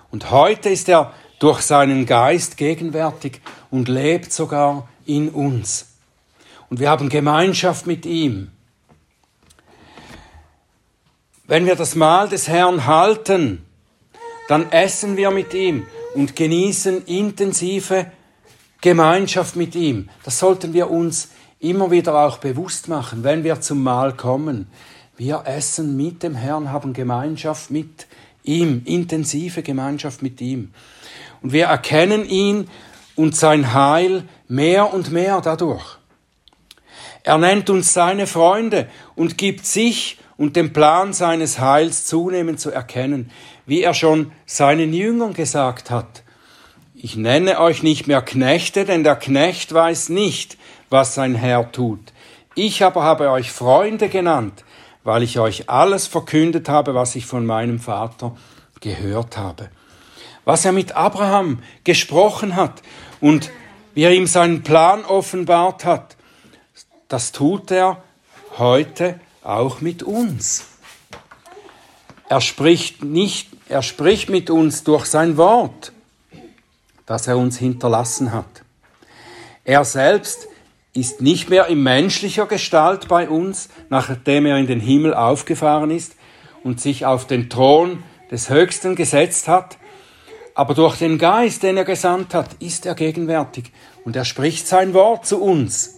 Und 0.10 0.32
heute 0.32 0.70
ist 0.70 0.90
er 0.90 1.14
durch 1.38 1.62
seinen 1.62 2.08
Geist 2.08 2.58
gegenwärtig 2.58 3.40
und 3.70 3.88
lebt 3.88 4.34
sogar 4.34 4.90
in 5.06 5.30
uns. 5.30 5.90
Und 6.72 6.80
wir 6.80 6.90
haben 6.90 7.10
Gemeinschaft 7.10 7.86
mit 7.86 8.08
ihm. 8.08 8.50
Wenn 11.46 11.68
wir 11.68 11.76
das 11.76 11.94
Mahl 11.94 12.30
des 12.30 12.48
Herrn 12.48 12.88
halten, 12.88 13.64
dann 14.48 14.72
essen 14.72 15.18
wir 15.18 15.30
mit 15.30 15.54
ihm 15.54 15.86
und 16.16 16.36
genießen 16.36 17.06
intensive 17.06 18.12
Gemeinschaft 18.82 19.56
mit 19.56 19.76
ihm. 19.76 20.10
Das 20.24 20.40
sollten 20.40 20.74
wir 20.74 20.90
uns 20.90 21.30
immer 21.60 21.92
wieder 21.92 22.16
auch 22.16 22.40
bewusst 22.40 22.88
machen, 22.88 23.24
wenn 23.24 23.44
wir 23.44 23.62
zum 23.62 23.84
Mahl 23.84 24.14
kommen. 24.14 24.68
Wir 25.18 25.44
essen 25.46 25.96
mit 25.96 26.24
dem 26.24 26.36
Herrn, 26.36 26.72
haben 26.72 26.94
Gemeinschaft 26.94 27.72
mit 27.72 28.08
ihm, 28.44 28.82
intensive 28.86 29.64
Gemeinschaft 29.64 30.22
mit 30.22 30.42
ihm. 30.42 30.74
Und 31.42 31.54
wir 31.54 31.66
erkennen 31.66 32.28
ihn 32.28 32.68
und 33.16 33.36
sein 33.36 33.74
Heil 33.74 34.24
mehr 34.48 34.94
und 34.94 35.12
mehr 35.12 35.42
dadurch. 35.42 35.98
Er 37.24 37.38
nennt 37.38 37.70
uns 37.70 37.94
seine 37.94 38.28
Freunde 38.28 38.88
und 39.16 39.38
gibt 39.38 39.66
sich 39.66 40.18
und 40.38 40.56
den 40.56 40.74
Plan 40.74 41.14
seines 41.14 41.60
Heils 41.60 42.06
zunehmend 42.06 42.60
zu 42.60 42.72
erkennen, 42.72 43.32
wie 43.66 43.82
er 43.82 43.94
schon 43.94 44.32
seinen 44.46 44.94
Jüngern 44.94 45.34
gesagt 45.34 45.90
hat. 45.90 46.24
Ich 46.94 47.16
nenne 47.16 47.60
euch 47.60 47.84
nicht 47.84 48.08
mehr 48.08 48.22
Knechte, 48.22 48.86
denn 48.86 49.04
der 49.04 49.16
Knecht 49.16 49.74
weiß 49.74 50.10
nicht, 50.10 50.58
was 50.90 51.16
sein 51.16 51.36
Herr 51.36 51.72
tut. 51.72 52.14
Ich 52.54 52.84
aber 52.84 53.04
habe 53.04 53.30
euch 53.32 53.52
Freunde 53.52 54.10
genannt, 54.10 54.64
weil 55.06 55.24
ich 55.24 55.40
euch 55.40 55.70
alles 55.70 56.08
verkündet 56.08 56.68
habe, 56.68 56.96
was 56.96 57.16
ich 57.16 57.26
von 57.28 57.46
meinem 57.46 57.80
Vater 57.80 58.36
gehört 58.82 59.38
habe. 59.38 59.70
Was 60.44 60.66
er 60.66 60.72
mit 60.74 60.94
Abraham 60.94 61.62
gesprochen 61.84 62.56
hat 62.56 62.82
und 63.22 63.52
wie 63.94 64.02
er 64.02 64.12
ihm 64.12 64.28
seinen 64.28 64.64
Plan 64.64 65.06
offenbart 65.06 65.86
hat, 65.86 66.18
das 67.08 67.32
tut 67.32 67.72
er 67.72 68.04
heute 68.58 69.20
auch 69.44 69.80
mit 69.80 70.02
uns. 70.02 70.66
Er 72.28 72.42
spricht 72.42 73.04
nicht, 73.04 73.50
er 73.70 73.84
spricht 73.84 74.30
mit 74.30 74.50
uns 74.50 74.84
durch 74.84 75.06
sein 75.06 75.38
Wort, 75.38 75.94
das 77.06 77.28
er 77.28 77.38
uns 77.38 77.58
hinterlassen 77.58 78.34
hat. 78.34 78.64
Er 79.64 79.86
selbst 79.86 80.48
ist 80.96 81.22
nicht 81.22 81.50
mehr 81.50 81.68
in 81.68 81.84
menschlicher 81.84 82.46
Gestalt 82.46 83.08
bei 83.08 83.30
uns, 83.30 83.70
nachdem 83.90 84.46
er 84.46 84.58
in 84.58 84.66
den 84.66 84.80
Himmel 84.80 85.14
aufgefahren 85.14 85.92
ist 85.92 86.16
und 86.64 86.80
sich 86.80 87.06
auf 87.06 87.28
den 87.28 87.50
Thron 87.50 88.02
des 88.32 88.50
Höchsten 88.50 88.96
gesetzt 88.96 89.48
hat, 89.48 89.78
aber 90.56 90.74
durch 90.74 90.98
den 90.98 91.18
Geist, 91.18 91.64
den 91.64 91.76
er 91.76 91.84
gesandt 91.84 92.34
hat, 92.34 92.54
ist 92.60 92.86
er 92.86 92.96
gegenwärtig 92.96 93.74
und 94.06 94.16
er 94.16 94.24
spricht 94.24 94.68
sein 94.68 94.94
Wort 94.94 95.28
zu 95.28 95.42
uns. 95.42 95.96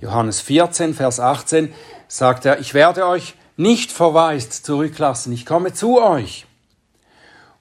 Johannes 0.00 0.42
14, 0.42 0.92
Vers 0.92 1.18
18 1.18 1.72
sagt 2.08 2.44
er, 2.44 2.60
ich 2.60 2.74
werde 2.74 3.06
euch 3.06 3.34
nicht 3.56 3.90
verwaist 3.90 4.66
zurücklassen, 4.66 5.32
ich 5.32 5.46
komme 5.46 5.72
zu 5.72 6.02
euch. 6.02 6.44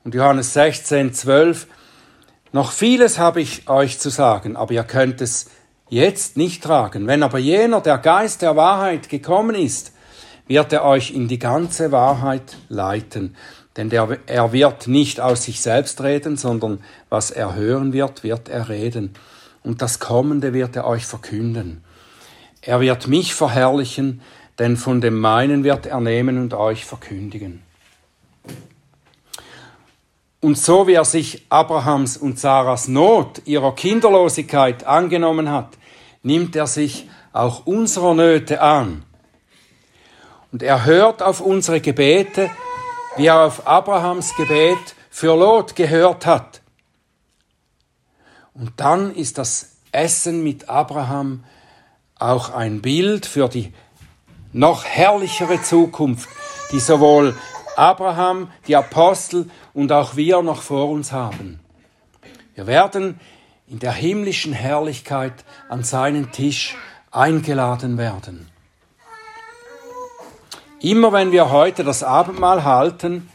Und 0.04 0.14
Johannes 0.14 0.54
16, 0.54 1.14
12, 1.14 1.68
noch 2.54 2.72
vieles 2.72 3.18
habe 3.18 3.42
ich 3.42 3.70
euch 3.70 4.00
zu 4.00 4.10
sagen, 4.10 4.56
aber 4.56 4.74
ihr 4.74 4.84
könnt 4.84 5.22
es 5.22 5.50
jetzt 5.90 6.38
nicht 6.38 6.64
tragen. 6.64 7.08
Wenn 7.08 7.24
aber 7.24 7.38
jener, 7.38 7.82
der 7.82 7.98
Geist 7.98 8.42
der 8.42 8.56
Wahrheit 8.56 9.10
gekommen 9.10 9.56
ist, 9.56 9.94
wird 10.48 10.74
er 10.74 10.84
euch 10.84 11.12
in 11.12 11.28
die 11.28 11.40
ganze 11.40 11.92
Wahrheit 11.92 12.58
leiten. 12.68 13.36
Denn 13.78 13.90
der, 13.90 14.18
er 14.26 14.52
wird 14.52 14.88
nicht 14.88 15.22
aus 15.22 15.44
sich 15.44 15.62
selbst 15.62 16.02
reden, 16.02 16.36
sondern 16.36 16.84
was 17.10 17.32
er 17.32 17.56
hören 17.56 17.94
wird, 17.94 18.24
wird 18.24 18.50
er 18.50 18.68
reden. 18.68 19.14
Und 19.64 19.82
das 19.82 20.00
Kommende 20.00 20.54
wird 20.54 20.76
er 20.76 20.86
euch 20.88 21.06
verkünden. 21.06 21.84
Er 22.62 22.82
wird 22.82 23.08
mich 23.08 23.34
verherrlichen, 23.34 24.22
denn 24.60 24.76
von 24.76 25.00
dem 25.02 25.18
meinen 25.20 25.64
wird 25.64 25.86
er 25.86 26.02
nehmen 26.02 26.38
und 26.38 26.54
euch 26.54 26.86
verkündigen. 26.86 27.64
Und 30.42 30.58
so 30.58 30.88
wie 30.88 30.94
er 30.94 31.06
sich 31.06 31.46
Abrahams 31.50 32.18
und 32.18 32.40
Sarahs 32.40 32.88
Not 32.88 33.44
ihrer 33.46 33.76
Kinderlosigkeit 33.76 34.84
angenommen 34.84 35.52
hat, 35.52 35.78
nimmt 36.24 36.56
er 36.56 36.66
sich 36.66 37.08
auch 37.32 37.68
unserer 37.68 38.16
Nöte 38.16 38.60
an. 38.62 39.06
Und 40.52 40.64
er 40.64 40.84
hört 40.84 41.22
auf 41.22 41.42
unsere 41.42 41.80
Gebete, 41.80 42.50
wie 43.18 43.28
er 43.28 43.46
auf 43.46 43.68
Abrahams 43.68 44.36
Gebet 44.36 44.96
für 45.12 45.36
Lot 45.36 45.76
gehört 45.76 46.26
hat. 46.26 46.62
Und 48.54 48.72
dann 48.78 49.14
ist 49.14 49.38
das 49.38 49.78
Essen 49.92 50.44
mit 50.44 50.70
Abraham 50.70 51.44
auch 52.18 52.50
ein 52.50 52.82
Bild 52.82 53.26
für 53.26 53.48
die 53.48 53.74
noch 54.54 54.86
herrlichere 54.86 55.62
Zukunft, 55.62 56.28
die 56.72 56.80
sowohl 56.80 57.36
Abraham, 57.76 58.52
die 58.68 58.76
Apostel 58.76 59.50
und 59.74 59.92
auch 59.92 60.16
wir 60.16 60.42
noch 60.42 60.62
vor 60.62 60.90
uns 60.90 61.12
haben. 61.12 61.60
Wir 62.56 62.68
werden 62.68 63.20
in 63.68 63.80
der 63.80 63.94
himmlischen 63.94 64.54
Herrlichkeit 64.54 65.34
an 65.70 65.84
seinen 65.84 66.32
Tisch 66.32 66.76
eingeladen 67.12 67.98
werden. 67.98 68.50
Immer 70.82 71.14
wenn 71.14 71.32
wir 71.32 71.52
heute 71.52 71.84
das 71.84 72.04
Abendmahl 72.04 72.64
halten, 72.64 73.30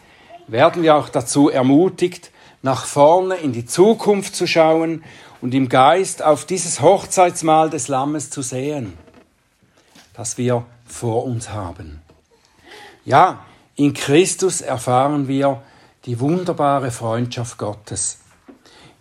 werden 0.48 0.82
wir 0.82 0.96
auch 0.96 1.08
dazu 1.08 1.48
ermutigt, 1.48 2.30
nach 2.62 2.84
vorne 2.84 3.36
in 3.36 3.52
die 3.52 3.66
Zukunft 3.66 4.34
zu 4.34 4.46
schauen 4.46 5.04
und 5.40 5.54
im 5.54 5.68
Geist 5.68 6.22
auf 6.22 6.44
dieses 6.44 6.80
Hochzeitsmahl 6.80 7.70
des 7.70 7.88
Lammes 7.88 8.30
zu 8.30 8.42
sehen, 8.42 8.94
das 10.14 10.38
wir 10.38 10.64
vor 10.84 11.24
uns 11.24 11.50
haben. 11.50 12.02
Ja, 13.04 13.44
in 13.76 13.94
Christus 13.94 14.60
erfahren 14.60 15.28
wir 15.28 15.62
die 16.06 16.20
wunderbare 16.20 16.92
Freundschaft 16.92 17.58
Gottes. 17.58 18.20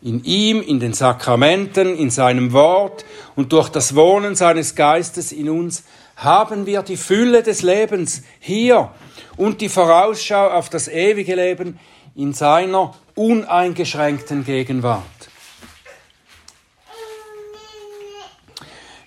In 0.01 0.23
ihm, 0.23 0.61
in 0.61 0.79
den 0.79 0.93
Sakramenten, 0.93 1.95
in 1.95 2.09
seinem 2.09 2.51
Wort 2.51 3.05
und 3.35 3.53
durch 3.53 3.69
das 3.69 3.95
Wohnen 3.95 4.35
seines 4.35 4.75
Geistes 4.75 5.31
in 5.31 5.49
uns 5.49 5.83
haben 6.15 6.65
wir 6.65 6.81
die 6.83 6.97
Fülle 6.97 7.43
des 7.43 7.61
Lebens 7.61 8.23
hier 8.39 8.91
und 9.37 9.61
die 9.61 9.69
Vorausschau 9.69 10.49
auf 10.49 10.69
das 10.69 10.87
ewige 10.87 11.35
Leben 11.35 11.79
in 12.15 12.33
seiner 12.33 12.95
uneingeschränkten 13.15 14.45
Gegenwart. 14.45 15.03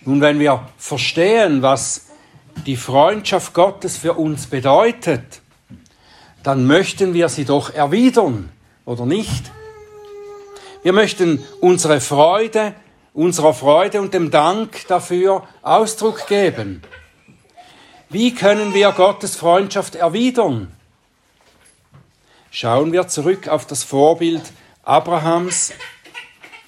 Nun, 0.00 0.20
wenn 0.20 0.38
wir 0.38 0.66
verstehen, 0.78 1.62
was 1.62 2.06
die 2.66 2.76
Freundschaft 2.76 3.54
Gottes 3.54 3.96
für 3.96 4.14
uns 4.14 4.46
bedeutet, 4.46 5.42
dann 6.48 6.66
möchten 6.66 7.12
wir 7.12 7.28
sie 7.28 7.44
doch 7.44 7.74
erwidern, 7.74 8.48
oder 8.86 9.04
nicht? 9.04 9.52
Wir 10.82 10.94
möchten 10.94 11.44
unsere 11.60 12.00
Freude, 12.00 12.72
unserer 13.12 13.52
Freude 13.52 14.00
und 14.00 14.14
dem 14.14 14.30
Dank 14.30 14.86
dafür 14.86 15.46
Ausdruck 15.60 16.26
geben. 16.26 16.80
Wie 18.08 18.34
können 18.34 18.72
wir 18.72 18.92
Gottes 18.92 19.36
Freundschaft 19.36 19.94
erwidern? 19.94 20.72
Schauen 22.50 22.92
wir 22.92 23.08
zurück 23.08 23.48
auf 23.48 23.66
das 23.66 23.84
Vorbild 23.84 24.44
Abrahams 24.84 25.74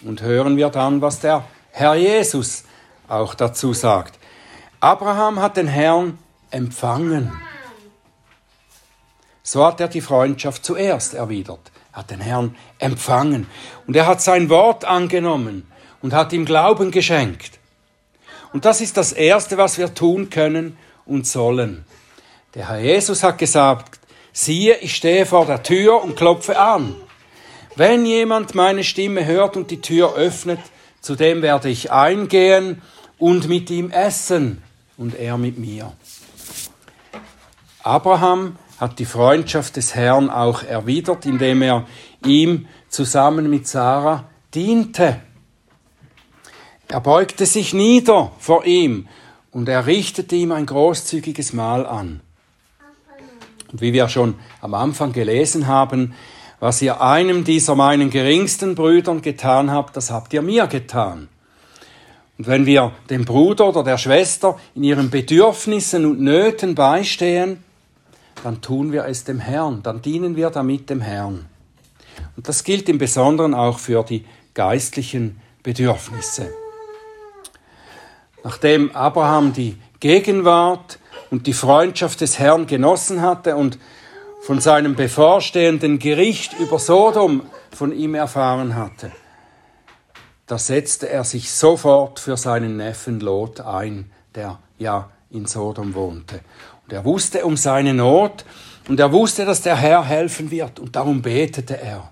und 0.02 0.20
hören 0.20 0.58
wir 0.58 0.68
dann, 0.68 1.00
was 1.00 1.20
der 1.20 1.46
Herr 1.70 1.94
Jesus 1.94 2.64
auch 3.08 3.34
dazu 3.34 3.72
sagt. 3.72 4.18
Abraham 4.80 5.40
hat 5.40 5.56
den 5.56 5.68
Herrn 5.68 6.18
empfangen. 6.50 7.32
So 9.52 9.66
hat 9.66 9.80
er 9.80 9.88
die 9.88 10.00
Freundschaft 10.00 10.64
zuerst 10.64 11.12
erwidert, 11.12 11.72
hat 11.92 12.12
den 12.12 12.20
Herrn 12.20 12.54
empfangen 12.78 13.48
und 13.84 13.96
er 13.96 14.06
hat 14.06 14.22
sein 14.22 14.48
Wort 14.48 14.84
angenommen 14.84 15.66
und 16.00 16.12
hat 16.12 16.32
ihm 16.32 16.44
Glauben 16.44 16.92
geschenkt. 16.92 17.58
Und 18.52 18.64
das 18.64 18.80
ist 18.80 18.96
das 18.96 19.10
Erste, 19.10 19.58
was 19.58 19.76
wir 19.76 19.92
tun 19.92 20.30
können, 20.30 20.76
und 21.04 21.26
sollen. 21.26 21.84
Der 22.54 22.68
Herr 22.68 22.78
Jesus 22.78 23.24
hat 23.24 23.38
gesagt, 23.38 23.98
siehe, 24.32 24.76
ich 24.76 24.94
stehe 24.94 25.26
vor 25.26 25.46
der 25.46 25.64
Tür 25.64 26.00
und 26.00 26.14
klopfe 26.14 26.56
an. 26.56 26.94
Wenn 27.74 28.06
jemand 28.06 28.54
meine 28.54 28.84
Stimme 28.84 29.26
hört 29.26 29.56
und 29.56 29.72
die 29.72 29.80
Tür 29.80 30.14
öffnet, 30.14 30.60
zu 31.00 31.16
dem 31.16 31.42
werde 31.42 31.70
ich 31.70 31.90
eingehen 31.90 32.82
und 33.18 33.48
mit 33.48 33.68
ihm 33.68 33.90
essen 33.90 34.62
und 34.96 35.16
er 35.16 35.38
mit 35.38 35.58
mir. 35.58 35.92
Abraham 37.82 38.56
hat 38.80 38.98
die 38.98 39.04
Freundschaft 39.04 39.76
des 39.76 39.94
Herrn 39.94 40.30
auch 40.30 40.62
erwidert, 40.62 41.26
indem 41.26 41.60
er 41.60 41.86
ihm 42.24 42.66
zusammen 42.88 43.50
mit 43.50 43.68
Sarah 43.68 44.24
diente. 44.54 45.20
Er 46.88 47.00
beugte 47.00 47.44
sich 47.44 47.74
nieder 47.74 48.32
vor 48.38 48.64
ihm 48.64 49.06
und 49.52 49.68
er 49.68 49.86
richtete 49.86 50.34
ihm 50.34 50.50
ein 50.50 50.64
großzügiges 50.64 51.52
Mahl 51.52 51.84
an. 51.86 52.20
Und 53.70 53.82
wie 53.82 53.92
wir 53.92 54.08
schon 54.08 54.34
am 54.62 54.72
Anfang 54.72 55.12
gelesen 55.12 55.66
haben, 55.66 56.14
was 56.58 56.80
ihr 56.80 57.02
einem 57.02 57.44
dieser 57.44 57.74
meinen 57.74 58.08
geringsten 58.08 58.74
Brüdern 58.74 59.20
getan 59.20 59.70
habt, 59.70 59.94
das 59.96 60.10
habt 60.10 60.32
ihr 60.32 60.42
mir 60.42 60.66
getan. 60.66 61.28
Und 62.38 62.46
wenn 62.46 62.64
wir 62.64 62.92
dem 63.10 63.26
Bruder 63.26 63.68
oder 63.68 63.84
der 63.84 63.98
Schwester 63.98 64.58
in 64.74 64.84
ihren 64.84 65.10
Bedürfnissen 65.10 66.06
und 66.06 66.20
Nöten 66.20 66.74
beistehen, 66.74 67.62
dann 68.42 68.61
tun 68.61 68.92
wir 68.92 69.05
es 69.05 69.24
dem 69.24 69.38
Herrn, 69.38 69.83
dann 69.83 70.03
dienen 70.03 70.37
wir 70.37 70.50
damit 70.50 70.90
dem 70.90 71.00
Herrn. 71.00 71.46
Und 72.37 72.48
das 72.48 72.64
gilt 72.64 72.88
im 72.88 72.98
Besonderen 72.98 73.55
auch 73.55 73.79
für 73.79 74.03
die 74.03 74.24
geistlichen 74.55 75.40
Bedürfnisse. 75.62 76.50
Nachdem 78.42 78.94
Abraham 78.96 79.53
die 79.53 79.76
Gegenwart 80.00 80.98
und 81.31 81.46
die 81.46 81.53
Freundschaft 81.53 82.20
des 82.20 82.38
Herrn 82.38 82.66
genossen 82.66 83.20
hatte 83.20 83.57
und 83.57 83.79
von 84.42 84.61
seinem 84.61 84.94
bevorstehenden 84.94 85.98
Gericht 85.98 86.59
über 86.59 86.79
Sodom 86.79 87.42
von 87.70 87.92
ihm 87.92 88.14
erfahren 88.14 88.74
hatte, 88.74 89.12
da 90.46 90.59
setzte 90.59 91.09
er 91.09 91.22
sich 91.24 91.53
sofort 91.53 92.18
für 92.18 92.37
seinen 92.37 92.76
Neffen 92.79 93.20
Lot 93.20 93.61
ein, 93.61 94.11
der 94.35 94.59
ja 94.79 95.11
in 95.31 95.46
Sodom 95.46 95.94
wohnte. 95.94 96.40
Und 96.90 96.96
er 96.96 97.05
wusste 97.05 97.44
um 97.44 97.57
seine 97.57 97.94
Not 97.94 98.44
und 98.88 98.98
er 98.98 99.12
wusste, 99.12 99.44
dass 99.44 99.62
der 99.62 99.76
Herr 99.76 100.05
helfen 100.05 100.50
wird 100.50 100.81
und 100.81 100.96
darum 100.96 101.22
betete 101.22 101.81
er. 101.81 102.11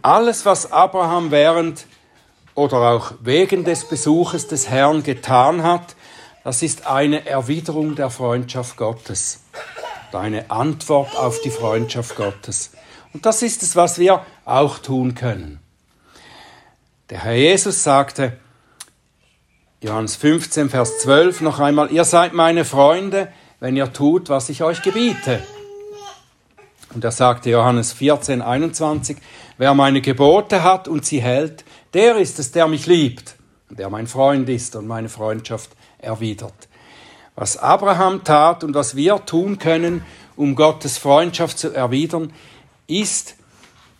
Alles, 0.00 0.46
was 0.46 0.72
Abraham 0.72 1.30
während 1.30 1.84
oder 2.54 2.78
auch 2.78 3.12
wegen 3.20 3.64
des 3.64 3.86
Besuches 3.86 4.46
des 4.46 4.70
Herrn 4.70 5.02
getan 5.02 5.62
hat, 5.62 5.96
das 6.44 6.62
ist 6.62 6.86
eine 6.86 7.26
Erwiderung 7.26 7.94
der 7.94 8.08
Freundschaft 8.08 8.78
Gottes, 8.78 9.40
eine 10.12 10.50
Antwort 10.50 11.14
auf 11.14 11.42
die 11.42 11.50
Freundschaft 11.50 12.16
Gottes. 12.16 12.70
Und 13.12 13.26
das 13.26 13.42
ist 13.42 13.62
es, 13.62 13.76
was 13.76 13.98
wir 13.98 14.24
auch 14.46 14.78
tun 14.78 15.14
können. 15.14 15.60
Der 17.10 17.22
Herr 17.24 17.34
Jesus 17.34 17.82
sagte, 17.84 18.38
Johannes 19.80 20.16
15, 20.16 20.70
Vers 20.70 20.98
12 20.98 21.40
noch 21.40 21.60
einmal, 21.60 21.92
ihr 21.92 22.04
seid 22.04 22.32
meine 22.32 22.64
Freunde, 22.64 23.28
wenn 23.60 23.76
ihr 23.76 23.92
tut, 23.92 24.28
was 24.28 24.48
ich 24.48 24.64
euch 24.64 24.82
gebiete. 24.82 25.40
Und 26.92 27.04
er 27.04 27.12
sagte 27.12 27.50
Johannes 27.50 27.92
14, 27.92 28.42
21, 28.42 29.18
wer 29.56 29.74
meine 29.74 30.00
Gebote 30.00 30.64
hat 30.64 30.88
und 30.88 31.04
sie 31.04 31.22
hält, 31.22 31.64
der 31.94 32.16
ist 32.16 32.40
es, 32.40 32.50
der 32.50 32.66
mich 32.66 32.86
liebt, 32.86 33.36
der 33.70 33.88
mein 33.88 34.08
Freund 34.08 34.48
ist 34.48 34.74
und 34.74 34.88
meine 34.88 35.08
Freundschaft 35.08 35.70
erwidert. 35.98 36.68
Was 37.36 37.56
Abraham 37.56 38.24
tat 38.24 38.64
und 38.64 38.74
was 38.74 38.96
wir 38.96 39.24
tun 39.26 39.60
können, 39.60 40.04
um 40.34 40.56
Gottes 40.56 40.98
Freundschaft 40.98 41.56
zu 41.56 41.72
erwidern, 41.72 42.32
ist 42.88 43.36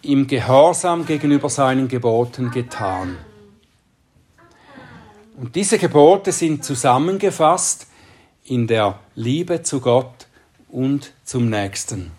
im 0.03 0.27
Gehorsam 0.27 1.07
gegenüber 1.07 1.49
seinen 1.49 1.87
Geboten 1.87 2.51
getan. 2.51 3.17
Und 5.39 5.55
diese 5.55 5.79
Gebote 5.79 6.33
sind 6.33 6.65
zusammengefasst 6.65 7.87
in 8.45 8.67
der 8.67 8.99
Liebe 9.15 9.63
zu 9.63 9.81
Gott 9.81 10.27
und 10.69 11.13
zum 11.23 11.49
Nächsten. 11.49 12.11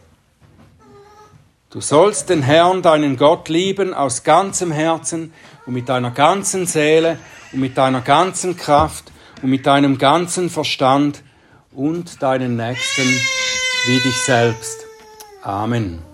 Du 1.70 1.82
sollst 1.82 2.30
den 2.30 2.42
Herrn, 2.42 2.82
deinen 2.82 3.18
Gott, 3.18 3.50
lieben 3.50 3.94
aus 3.94 4.24
ganzem 4.24 4.72
Herzen 4.72 5.34
und 5.66 5.74
mit 5.74 5.90
deiner 5.90 6.12
ganzen 6.12 6.66
Seele 6.66 7.20
und 7.52 7.60
mit 7.60 7.78
deiner 7.78 8.02
ganzen 8.02 8.56
Kraft 8.56 9.12
und 9.42 9.50
mit 9.50 9.66
deinem 9.66 9.98
ganzen 9.98 10.50
Verstand 10.50 11.22
und 11.74 12.24
deinen 12.24 12.56
Nächsten 12.56 13.04
wie 13.86 14.00
dich 14.00 14.18
selbst. 14.18 14.86
Amen. 15.44 16.09